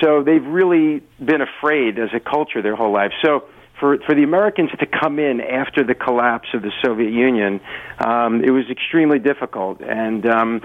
[0.00, 3.12] So they've really been afraid as a culture their whole life.
[3.22, 3.44] So
[3.78, 7.60] for for the Americans to come in after the collapse of the Soviet Union,
[7.98, 9.80] um, it was extremely difficult.
[9.82, 10.62] And um,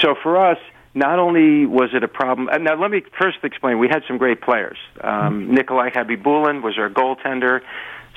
[0.00, 0.58] so for us,
[0.94, 2.48] not only was it a problem.
[2.64, 3.78] Now let me first explain.
[3.78, 4.78] We had some great players.
[5.00, 7.60] Um, Nikolai Khabibulin was our goaltender.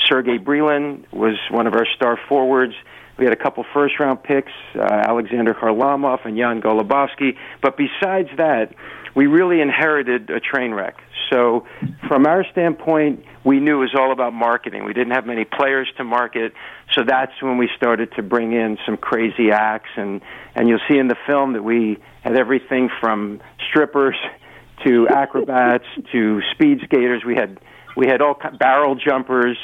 [0.08, 2.74] Sergey Brylin was one of our star forwards.
[3.18, 7.38] We had a couple first round picks, uh, Alexander Kharlamov and Jan Golubovsky.
[7.62, 8.74] But besides that,
[9.16, 10.96] we really inherited a train wreck.
[11.30, 11.66] So,
[12.08, 14.86] from our standpoint, we knew it was all about marketing.
[14.86, 16.54] We didn't have many players to market,
[16.94, 19.90] so that's when we started to bring in some crazy acts.
[19.96, 20.22] And
[20.56, 24.16] and you'll see in the film that we had everything from strippers
[24.86, 27.24] to acrobats to speed skaters.
[27.26, 27.60] We had
[27.96, 29.58] we had all barrel jumpers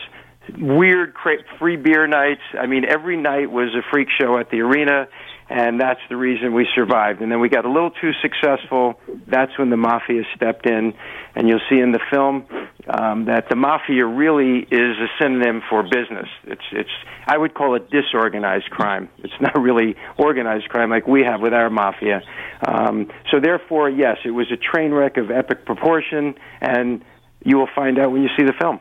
[0.58, 2.42] weird cra- free beer nights.
[2.60, 5.08] I mean, every night was a freak show at the arena,
[5.50, 7.22] and that's the reason we survived.
[7.22, 9.00] And then we got a little too successful.
[9.28, 10.94] That's when the mafia stepped in,
[11.36, 12.46] and you'll see in the film
[12.90, 16.28] um, that the mafia really is a synonym for business.
[16.44, 16.90] It's it's
[17.26, 19.10] I would call it disorganized crime.
[19.20, 22.22] It's not really organized crime like we have with our mafia.
[22.66, 27.04] Um, so therefore, yes, it was a train wreck of epic proportion, and
[27.44, 28.80] you will find out when you see the film.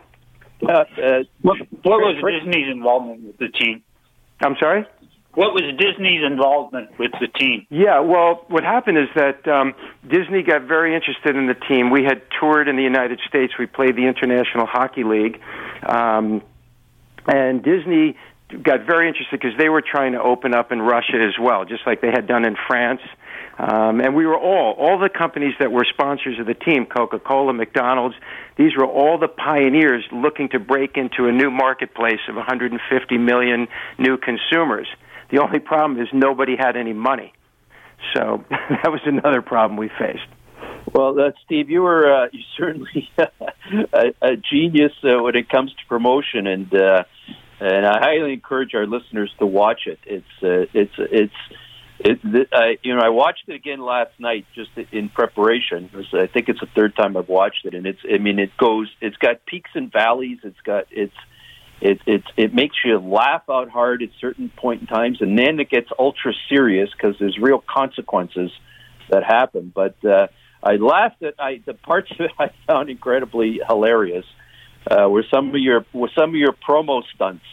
[0.63, 0.85] Uh, uh,
[1.43, 3.83] what, what was Disney's involvement with the team?
[4.41, 4.87] I'm sorry?
[5.35, 7.67] What was Disney's involvement with the team?
[7.69, 9.75] Yeah, well, what happened is that um,
[10.09, 11.91] Disney got very interested in the team.
[11.91, 13.53] We had toured in the United States.
[13.59, 15.39] We played the International Hockey League.
[15.87, 16.41] Um,
[17.27, 18.17] and Disney
[18.63, 21.87] got very interested because they were trying to open up in Russia as well, just
[21.87, 23.03] like they had done in France.
[23.59, 27.19] Um, and we were all, all the companies that were sponsors of the team, Coca
[27.19, 28.15] Cola, McDonald's,
[28.57, 33.69] these were all the pioneers looking to break into a new marketplace of 150 million
[33.99, 34.89] new consumers.
[35.31, 37.33] The only problem is nobody had any money.
[38.15, 40.27] So that was another problem we faced.
[40.93, 43.11] Well, uh, Steve, you were uh, you certainly
[43.93, 47.05] a, a genius uh, when it comes to promotion, and uh,
[47.61, 49.99] and I highly encourage our listeners to watch it.
[50.05, 51.35] It's uh, it's it's
[51.99, 55.91] it, I, you know, I watched it again last night just in preparation.
[55.95, 58.01] Was, I think it's the third time I've watched it, and it's.
[58.13, 58.91] I mean, it goes.
[59.01, 60.39] It's got peaks and valleys.
[60.43, 60.87] It's got.
[60.91, 61.15] It's.
[61.81, 65.61] It it it makes you laugh out hard at certain point in times, and then
[65.61, 68.51] it gets ultra serious because there's real consequences
[69.11, 69.73] that happen.
[69.75, 70.29] But uh,
[70.63, 74.25] I laughed at I the parts that I found incredibly hilarious
[74.91, 77.45] uh, were some of your were some of your promo stunts.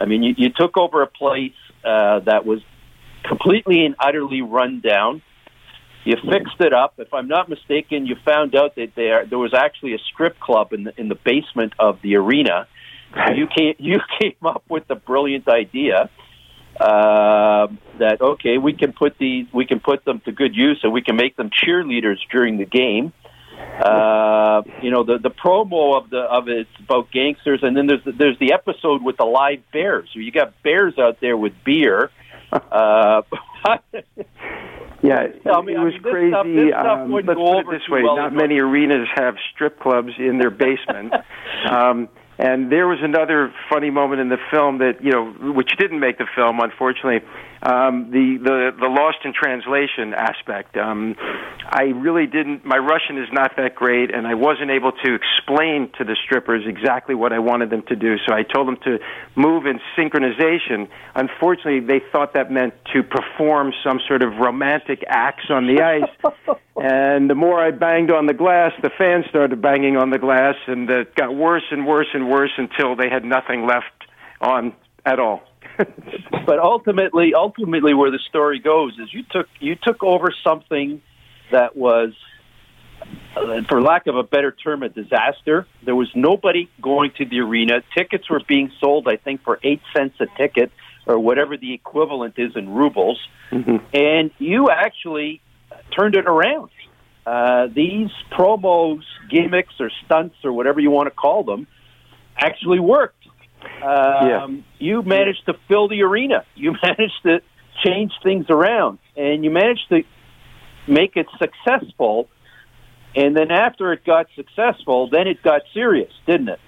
[0.00, 1.52] I mean, you, you took over a place
[1.84, 2.60] uh, that was
[3.28, 5.22] completely and utterly run down.
[6.04, 6.94] You fixed it up.
[6.98, 10.72] If I'm not mistaken, you found out that there there was actually a strip club
[10.72, 12.68] in the in the basement of the arena.
[13.34, 16.08] You came you came up with the brilliant idea
[16.80, 17.66] uh,
[17.98, 21.02] that okay, we can put these we can put them to good use, and we
[21.02, 23.12] can make them cheerleaders during the game.
[23.82, 28.04] Uh, you know the the promo of the of it's about gangsters, and then there's
[28.04, 30.08] the, there's the episode with the live bears.
[30.12, 32.10] So you got bears out there with beer
[32.52, 33.22] uh,
[35.02, 36.30] yeah, it, it was mean, crazy.
[36.30, 36.46] Stuff,
[36.86, 40.50] um, let's put it this way: well not many arenas have strip clubs in their
[40.50, 41.12] basement.
[41.70, 42.08] um,
[42.38, 46.18] and there was another funny moment in the film that you know, which didn't make
[46.18, 47.26] the film, unfortunately.
[47.62, 50.76] Um, the the the lost in translation aspect.
[50.76, 51.16] Um,
[51.64, 52.64] I really didn't.
[52.64, 56.64] My Russian is not that great, and I wasn't able to explain to the strippers
[56.66, 58.16] exactly what I wanted them to do.
[58.26, 58.98] So I told them to
[59.34, 60.88] move in synchronization.
[61.14, 66.56] Unfortunately, they thought that meant to perform some sort of romantic acts on the ice.
[66.76, 70.56] and the more I banged on the glass, the fans started banging on the glass,
[70.66, 73.86] and it got worse and worse and worse until they had nothing left
[74.40, 74.74] on
[75.04, 75.42] at all.
[75.78, 81.00] but ultimately, ultimately, where the story goes is you took you took over something
[81.50, 82.12] that was,
[83.36, 85.66] uh, for lack of a better term, a disaster.
[85.84, 87.82] There was nobody going to the arena.
[87.96, 90.72] Tickets were being sold, I think, for eight cents a ticket
[91.06, 93.20] or whatever the equivalent is in rubles,
[93.50, 93.76] mm-hmm.
[93.94, 95.40] and you actually
[95.94, 96.70] turned it around.
[97.26, 101.66] Uh, these promos, gimmicks, or stunts, or whatever you want to call them,
[102.36, 103.26] actually worked.
[103.82, 104.46] Um, yeah.
[104.78, 106.44] You managed to fill the arena.
[106.54, 107.40] You managed to
[107.84, 110.02] change things around, and you managed to
[110.88, 112.28] make it successful.
[113.14, 116.60] And then after it got successful, then it got serious, didn't it?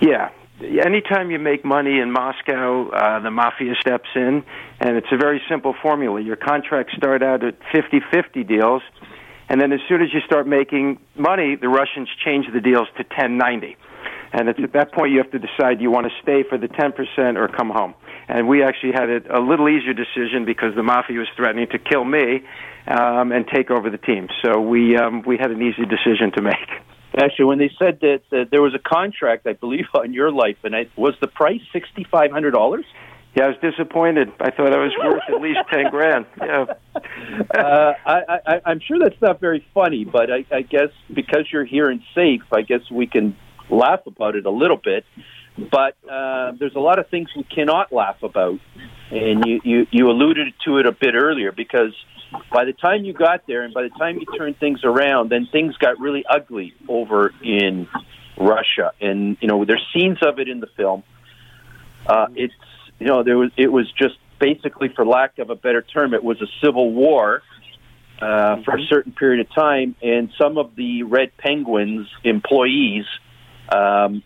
[0.00, 0.30] Yeah.
[0.60, 4.42] Anytime you make money in Moscow, uh, the mafia steps in,
[4.80, 6.20] and it's a very simple formula.
[6.20, 8.82] Your contracts start out at 50 50 deals,
[9.48, 13.04] and then as soon as you start making money, the Russians change the deals to
[13.04, 13.76] 1090.
[14.32, 17.36] And at that point you have to decide you want to stay for the 10%
[17.36, 17.94] or come home.
[18.28, 21.78] And we actually had a, a little easier decision because the mafia was threatening to
[21.78, 22.42] kill me
[22.88, 24.28] um, and take over the team.
[24.44, 26.68] So we um, we had an easy decision to make.
[27.18, 30.56] Actually, when they said that, that there was a contract, I believe, on your life,
[30.64, 32.84] and I, was the price sixty five hundred dollars?
[33.36, 34.32] Yeah, I was disappointed.
[34.40, 36.26] I thought I was worth at least ten grand.
[36.40, 41.46] Yeah, uh, I, I, I'm sure that's not very funny, but I, I guess because
[41.52, 43.36] you're here and safe, I guess we can
[43.70, 45.04] laugh about it a little bit.
[45.70, 48.60] But uh, there's a lot of things we cannot laugh about,
[49.10, 51.92] and you, you you alluded to it a bit earlier because
[52.52, 55.48] by the time you got there and by the time you turned things around, then
[55.50, 57.88] things got really ugly over in
[58.36, 61.02] Russia, and you know there's scenes of it in the film.
[62.06, 62.54] Uh, it's
[63.00, 66.22] you know there was it was just basically, for lack of a better term, it
[66.22, 67.42] was a civil war
[68.20, 73.04] uh, for a certain period of time, and some of the Red Penguins employees
[73.74, 74.22] um,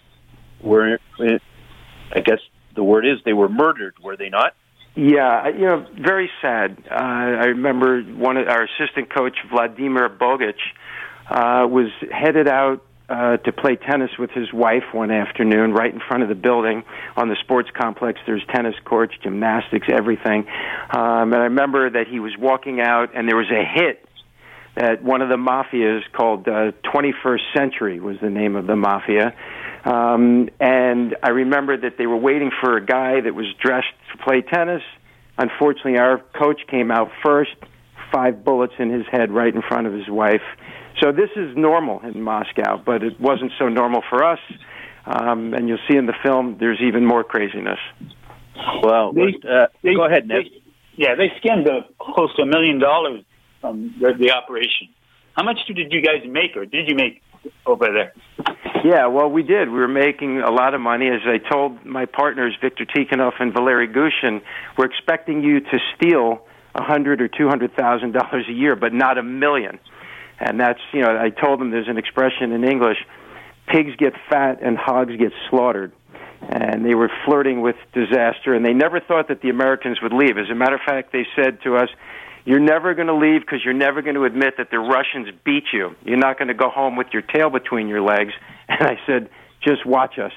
[0.63, 2.39] were, I guess
[2.75, 4.55] the word is, they were murdered, were they not?
[4.95, 6.85] Yeah, you know, very sad.
[6.91, 10.55] Uh, I remember one of our assistant coach, Vladimir Bogic,
[11.31, 16.01] uh, was headed out uh, to play tennis with his wife one afternoon right in
[16.07, 16.85] front of the building
[17.17, 18.21] on the sports complex.
[18.27, 20.47] There's tennis courts, gymnastics, everything.
[20.91, 24.07] Um, and I remember that he was walking out, and there was a hit
[24.77, 29.35] at one of the mafias called uh, 21st Century was the name of the mafia.
[29.85, 34.23] Um, and I remember that they were waiting for a guy that was dressed to
[34.25, 34.83] play tennis.
[35.39, 37.51] Unfortunately, our coach came out first,
[38.13, 40.43] five bullets in his head right in front of his wife.
[41.01, 44.39] So this is normal in Moscow, but it wasn't so normal for us.
[45.05, 47.79] Um, and you'll see in the film, there's even more craziness.
[48.83, 50.45] Well, They- uh, they- go ahead, Ned.
[50.45, 50.63] they-
[50.95, 53.23] yeah, they skimmed uh, close to a million dollars
[53.61, 54.89] from the, the operation.
[55.37, 57.23] How much did you guys make, or did you make
[57.67, 58.13] over there?
[58.85, 59.69] Yeah, well, we did.
[59.69, 61.09] We were making a lot of money.
[61.09, 64.43] As I told my partners, Victor Tikhonov and Valery Gushin,
[64.77, 68.93] we're expecting you to steal a hundred or two hundred thousand dollars a year, but
[68.93, 69.79] not a million.
[70.41, 72.99] And that's, you know, I told them there's an expression in English:
[73.69, 75.93] pigs get fat and hogs get slaughtered.
[76.49, 80.39] And they were flirting with disaster, and they never thought that the Americans would leave.
[80.39, 81.89] As a matter of fact, they said to us,
[82.45, 85.65] you're never going to leave because you're never going to admit that the Russians beat
[85.73, 85.95] you.
[86.05, 88.33] You're not going to go home with your tail between your legs.
[88.69, 89.29] And I said,
[89.63, 90.33] just watch us.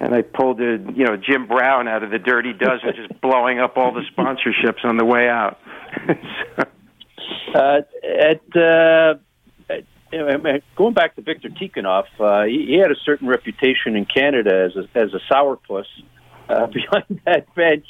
[0.00, 3.58] And I pulled a, you know Jim Brown out of the Dirty Dozen, just blowing
[3.58, 5.58] up all the sponsorships on the way out.
[6.06, 6.64] so,
[7.54, 9.14] Uh, at, uh,
[9.68, 13.96] at you know, going back to Victor Tikhonov, uh, he, he had a certain reputation
[13.96, 15.84] in Canada as a, as a sourpuss
[16.48, 17.86] uh, behind that bench.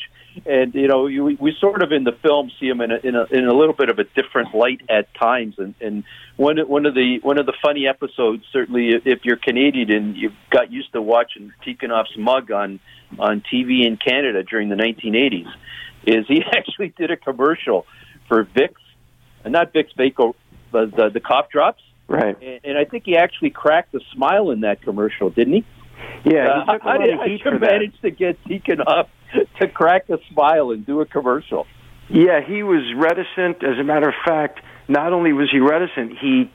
[0.46, 3.14] And you know, you, we sort of in the film see him in a, in
[3.14, 5.54] a in a little bit of a different light at times.
[5.58, 6.04] And, and
[6.36, 10.16] one one of the one of the funny episodes, certainly, if- if you're Canadian and
[10.16, 12.80] you've got used to watching Tikhonov's mug on
[13.18, 15.46] on TV in Canada during the 1980s,
[16.06, 17.86] is he actually did a commercial
[18.28, 18.82] for Vicks,
[19.44, 20.34] and not Vicks Vaco,
[20.72, 21.82] but the, the cough drops.
[22.08, 22.36] right.
[22.42, 25.64] And, and I think he actually cracked a smile in that commercial, didn't he?
[26.24, 29.10] Yeah, Uh, he took a how lot did you manage to get Deacon up
[29.60, 31.66] to crack a smile and do a commercial?
[32.08, 33.62] Yeah, he was reticent.
[33.64, 36.50] As a matter of fact, not only was he reticent, he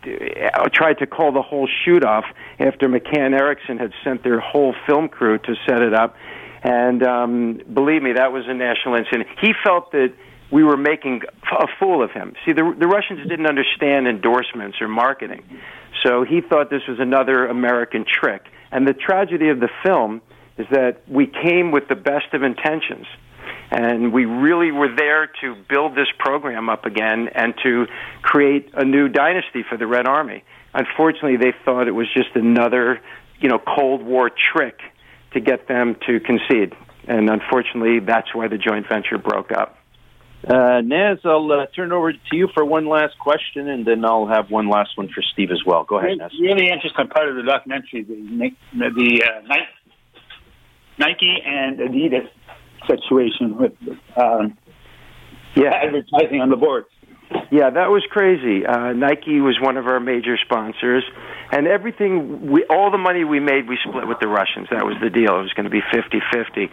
[0.54, 2.26] uh, tried to call the whole shoot off
[2.60, 6.16] after McCann Erickson had sent their whole film crew to set it up.
[6.62, 9.28] And um, believe me, that was a national incident.
[9.42, 10.14] He felt that
[10.52, 11.22] we were making
[11.52, 12.34] a fool of him.
[12.46, 15.44] See, the, the Russians didn't understand endorsements or marketing,
[16.04, 18.46] so he thought this was another American trick.
[18.72, 20.22] And the tragedy of the film
[20.58, 23.06] is that we came with the best of intentions
[23.72, 27.86] and we really were there to build this program up again and to
[28.22, 30.44] create a new dynasty for the Red Army.
[30.74, 33.00] Unfortunately, they thought it was just another,
[33.40, 34.80] you know, Cold War trick
[35.34, 36.74] to get them to concede.
[37.08, 39.78] And unfortunately, that's why the joint venture broke up.
[40.48, 44.06] Uh, Naz, I'll uh, turn it over to you for one last question, and then
[44.06, 45.84] I'll have one last one for Steve as well.
[45.84, 46.32] Go ahead, Naz.
[46.40, 49.64] Really interesting part of the documentary, the the uh, Nike,
[50.98, 52.30] Nike and Adidas
[52.88, 53.74] situation with
[54.16, 54.58] um,
[55.56, 56.86] Yeah, advertising on the board.
[57.52, 58.66] Yeah, that was crazy.
[58.66, 61.04] Uh, Nike was one of our major sponsors,
[61.52, 64.68] and everything, we, all the money we made, we split with the Russians.
[64.72, 65.40] That was the deal.
[65.40, 66.70] It was going to be fifty-fifty.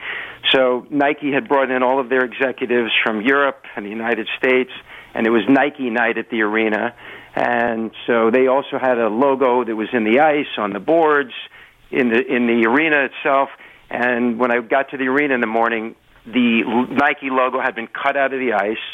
[0.53, 4.71] So Nike had brought in all of their executives from Europe and the United States,
[5.15, 6.95] and it was Nike night at the arena.
[7.35, 11.33] And so they also had a logo that was in the ice on the boards
[11.91, 13.51] in the in the arena itself.
[13.91, 17.89] And when I got to the arena in the morning, the Nike logo had been
[17.89, 18.87] cut out of the ice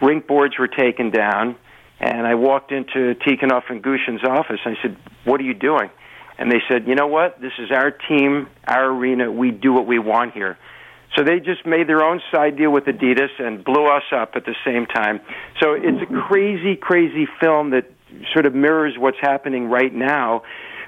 [0.00, 1.56] rink boards were taken down,
[2.00, 4.60] and I walked into Tikhonov and Gushin's office.
[4.64, 5.90] And I said, "What are you doing?"
[6.38, 9.30] and they said, you know what, this is our team, our arena.
[9.30, 10.58] We do what we want here.
[11.16, 14.44] So they just made their own side deal with Adidas and blew us up at
[14.44, 15.20] the same time.
[15.62, 17.90] So it's a crazy, crazy film that
[18.34, 20.42] sort of mirrors what's happening right now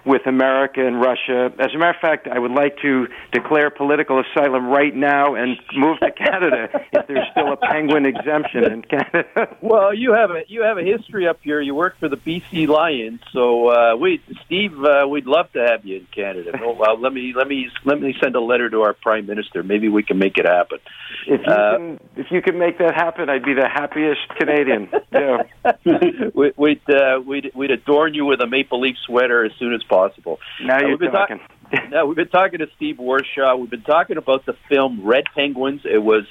[0.09, 1.53] with America and Russia.
[1.59, 5.59] As a matter of fact, I would like to declare political asylum right now and
[5.77, 9.57] move to Canada if there's still a penguin exemption in Canada.
[9.61, 11.61] well, you have a you have a history up here.
[11.61, 15.85] You work for the BC Lions, so uh, we Steve, uh, we'd love to have
[15.85, 16.53] you in Canada.
[16.63, 19.63] Oh, well, let me let me let me send a letter to our prime minister.
[19.63, 20.79] Maybe we can make it happen.
[21.27, 24.89] If you uh, can if you can make that happen, I'd be the happiest Canadian.
[25.13, 25.43] Yeah.
[26.35, 29.83] we, we'd uh, we'd we'd adorn you with a maple leaf sweater as soon as
[29.83, 30.39] possible possible.
[30.63, 31.41] Now you're uh, talking.
[31.71, 33.59] Ta- now we've been talking to Steve Warshaw.
[33.59, 35.83] We've been talking about the film Red Penguins.
[35.85, 36.25] It was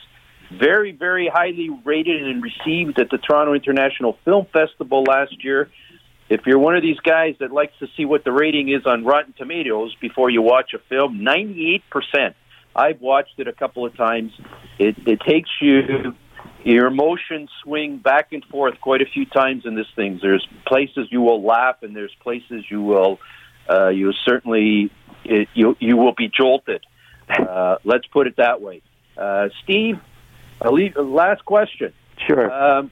[0.51, 5.69] very, very highly rated and received at the Toronto International Film Festival last year.
[6.29, 9.05] If you're one of these guys that likes to see what the rating is on
[9.05, 11.81] Rotten Tomatoes before you watch a film, 98%.
[12.75, 14.31] I've watched it a couple of times.
[14.77, 16.13] It, it takes you
[16.63, 20.19] your emotions swing back and forth quite a few times in this thing.
[20.21, 23.19] There's places you will laugh, and there's places you will
[23.69, 24.91] uh, you certainly
[25.23, 26.83] it, you you will be jolted.
[27.29, 28.81] Uh, let's put it that way.
[29.17, 29.99] Uh, Steve,
[30.61, 31.93] I'll leave, last question.
[32.25, 32.51] Sure.
[32.51, 32.91] Um,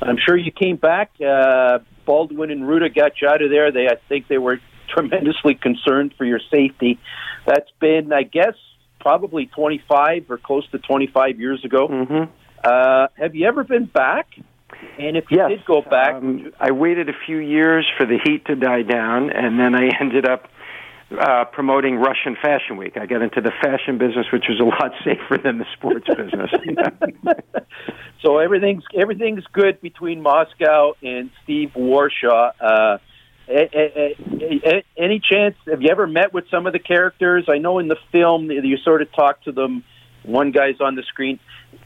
[0.00, 1.12] I'm sure you came back.
[1.20, 3.70] Uh, Baldwin and Ruta got you out of there.
[3.72, 6.98] They, I think, they were tremendously concerned for your safety.
[7.46, 8.54] That's been, I guess,
[9.00, 11.88] probably 25 or close to 25 years ago.
[11.88, 12.30] Mm-hmm.
[12.64, 14.28] Uh, have you ever been back?
[14.98, 18.18] And if you yes, did go back, um, I waited a few years for the
[18.24, 20.48] heat to die down, and then I ended up
[21.10, 22.96] uh, promoting Russian Fashion Week.
[22.96, 26.50] I got into the fashion business, which was a lot safer than the sports business.
[28.22, 32.52] so everything's everything's good between Moscow and Steve Warshaw.
[32.60, 32.98] Uh,
[33.48, 35.56] any chance?
[35.66, 37.46] Have you ever met with some of the characters?
[37.48, 39.84] I know in the film you sort of talk to them.
[40.28, 41.40] One guy's on the screen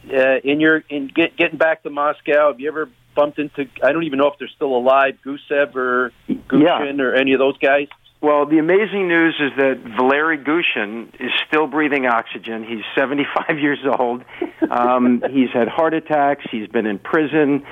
[0.07, 3.67] uh, in your in get, getting back to Moscow, have you ever bumped into?
[3.83, 7.05] I don't even know if they're still alive, Gusev or Gushin yeah.
[7.05, 7.89] or any of those guys.
[8.21, 12.65] Well, the amazing news is that Valery Gushin is still breathing oxygen.
[12.65, 14.23] He's 75 years old.
[14.71, 16.45] Um, he's had heart attacks.
[16.51, 17.65] He's been in prison,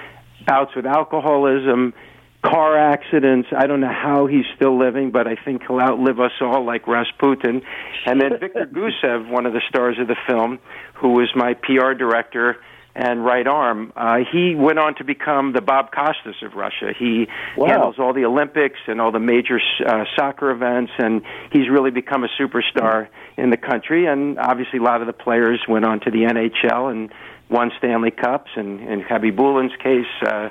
[0.46, 1.94] bouts with alcoholism
[2.42, 3.48] car accidents.
[3.56, 6.86] I don't know how he's still living, but I think he'll outlive us all like
[6.86, 7.62] Rasputin.
[8.06, 10.58] And then Victor Gusev, one of the stars of the film,
[10.94, 12.56] who was my PR director
[12.94, 16.92] and right arm, uh, he went on to become the Bob Costas of Russia.
[16.98, 17.66] He wow.
[17.66, 21.22] handles all the Olympics and all the major uh, soccer events, and
[21.52, 24.06] he's really become a superstar in the country.
[24.06, 27.12] And obviously, a lot of the players went on to the NHL and
[27.50, 30.48] won Stanley Cups, and in Khabibulin's case, uh,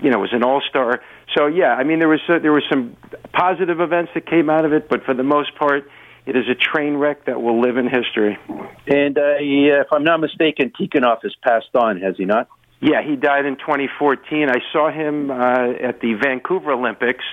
[0.00, 1.02] you know, was an All Star.
[1.36, 2.96] So yeah, I mean, there was uh, there were some
[3.32, 5.88] positive events that came out of it, but for the most part,
[6.26, 8.38] it is a train wreck that will live in history.
[8.86, 12.48] And uh, yeah, if I'm not mistaken, Tikhonov has passed on, has he not?
[12.80, 14.48] Yeah, he died in 2014.
[14.50, 17.24] I saw him uh, at the Vancouver Olympics,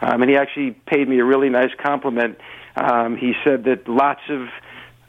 [0.00, 2.38] um, and he actually paid me a really nice compliment.
[2.74, 4.48] Um, he said that lots of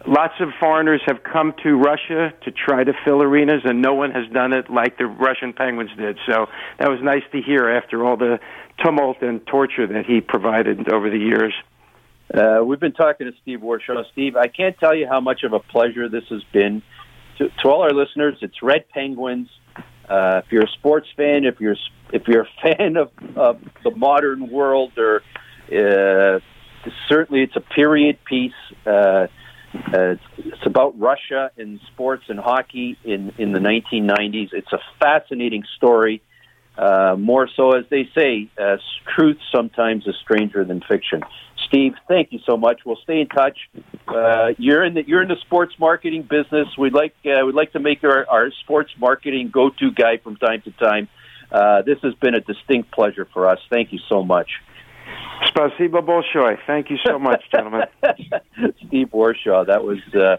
[0.06, 4.12] lots of foreigners have come to Russia to try to fill arenas, and no one
[4.12, 6.18] has done it like the Russian Penguins did.
[6.26, 6.48] So
[6.80, 8.40] that was nice to hear after all the
[8.84, 11.54] tumult and torture that he provided over the years.
[12.34, 14.04] Uh, we've been talking to Steve Warshaw.
[14.12, 16.84] Steve, I can't tell you how much of a pleasure this has been.
[17.38, 19.50] To, to all our listeners, it's Red Penguins.
[20.10, 21.76] Uh, if you're a sports fan, if you're
[22.12, 25.22] if you're a fan of, of the modern world, or
[25.72, 26.40] uh,
[27.08, 28.54] certainly it's a period piece.
[28.86, 29.28] Uh,
[29.74, 34.50] uh, it's, about Russia in sports and hockey in, in the 1990s.
[34.54, 36.22] It's a fascinating story.
[36.78, 38.78] Uh, more so, as they say, uh,
[39.16, 41.24] truth sometimes is stranger than fiction.
[41.68, 42.82] Steve, thank you so much.
[42.86, 43.58] We'll stay in touch.
[44.08, 46.68] Uh, you're in the you're in the sports marketing business.
[46.78, 50.38] We'd like uh, we'd like to make our, our sports marketing go to guy from
[50.38, 51.10] time to time.
[51.52, 53.60] Uh, this has been a distinct pleasure for us.
[53.70, 54.50] Thank you so much.
[55.48, 56.58] Spasibo Bolshoi.
[56.66, 57.88] Thank you so much, gentlemen.
[58.88, 59.66] Steve Warshaw.
[59.68, 60.38] That was uh,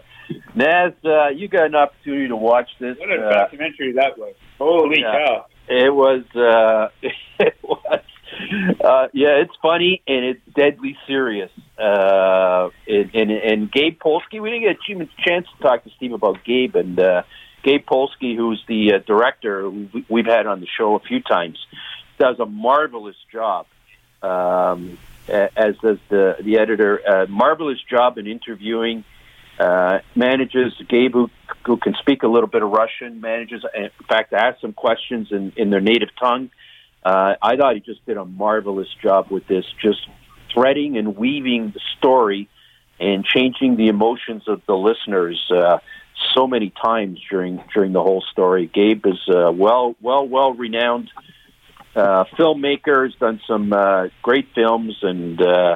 [0.55, 0.93] Naz.
[1.03, 2.97] Uh, you got an opportunity to watch this.
[2.97, 4.35] What a uh, documentary that was!
[4.57, 5.45] Holy yeah, cow!
[5.67, 6.23] It was.
[6.35, 6.89] Uh,
[7.39, 8.01] it was.
[8.83, 11.51] Uh, yeah, it's funny and it's deadly serious.
[11.77, 16.13] Uh, and, and, and Gabe Polsky, we didn't get a chance to talk to Steve
[16.13, 17.23] about Gabe and uh,
[17.63, 19.69] Gabe Polsky, who's the uh, director
[20.09, 21.57] we've had on the show a few times,
[22.17, 23.65] does a marvelous job
[24.21, 24.97] um,
[25.27, 26.97] as does the the editor.
[26.97, 29.03] A marvelous job in interviewing.
[29.59, 31.29] Uh, Gabe, who,
[31.65, 35.51] who can speak a little bit of Russian, manages, in fact, asked some questions in,
[35.57, 36.49] in their native tongue.
[37.03, 39.65] Uh, I thought he just did a marvelous job with this.
[39.81, 39.99] Just
[40.53, 42.49] threading and weaving the story
[42.99, 45.79] and changing the emotions of the listeners uh,
[46.33, 48.69] so many times during during the whole story.
[48.73, 51.09] Gabe is uh, well well well renowned
[51.95, 53.05] uh, filmmaker.
[53.05, 55.75] Has done some uh, great films and uh,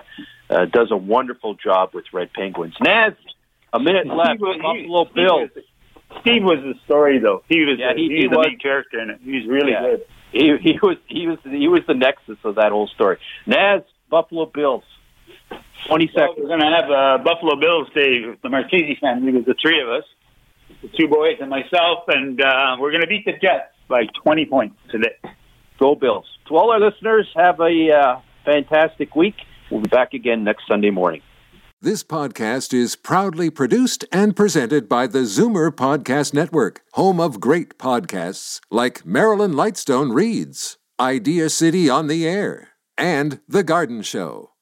[0.49, 2.75] uh, does a wonderful job with Red Penguins.
[2.81, 3.13] Naz,
[3.71, 4.39] a minute left.
[4.39, 5.49] was- Buffalo Steve Bills.
[5.55, 5.63] was-
[6.21, 7.41] Steve was the story, though.
[7.49, 9.19] He was, Yeah, the, he- he, he was the main character in it.
[9.23, 9.81] He was really Yeah.
[9.81, 10.05] good.
[10.31, 13.17] He, he was he was he was the nexus of that whole story.
[13.45, 14.83] Naz, Buffalo Bills.
[15.87, 16.39] Twenty Well, seconds.
[16.41, 19.89] we're going to have uh, Buffalo Bills with the Marchese family, with the three of
[19.89, 20.03] us,
[20.81, 24.45] the two boys and myself, and uh, we're going to beat the Jets by 20
[24.45, 25.15] points today.
[25.79, 26.25] Go Bills.
[26.47, 29.35] To all our listeners, have a uh, fantastic week.
[29.71, 31.21] We'll be back again next Sunday morning.
[31.81, 37.77] This podcast is proudly produced and presented by the Zoomer Podcast Network, home of great
[37.77, 44.52] podcasts like Marilyn Lightstone Reads, Idea City on the Air, and The Garden Show.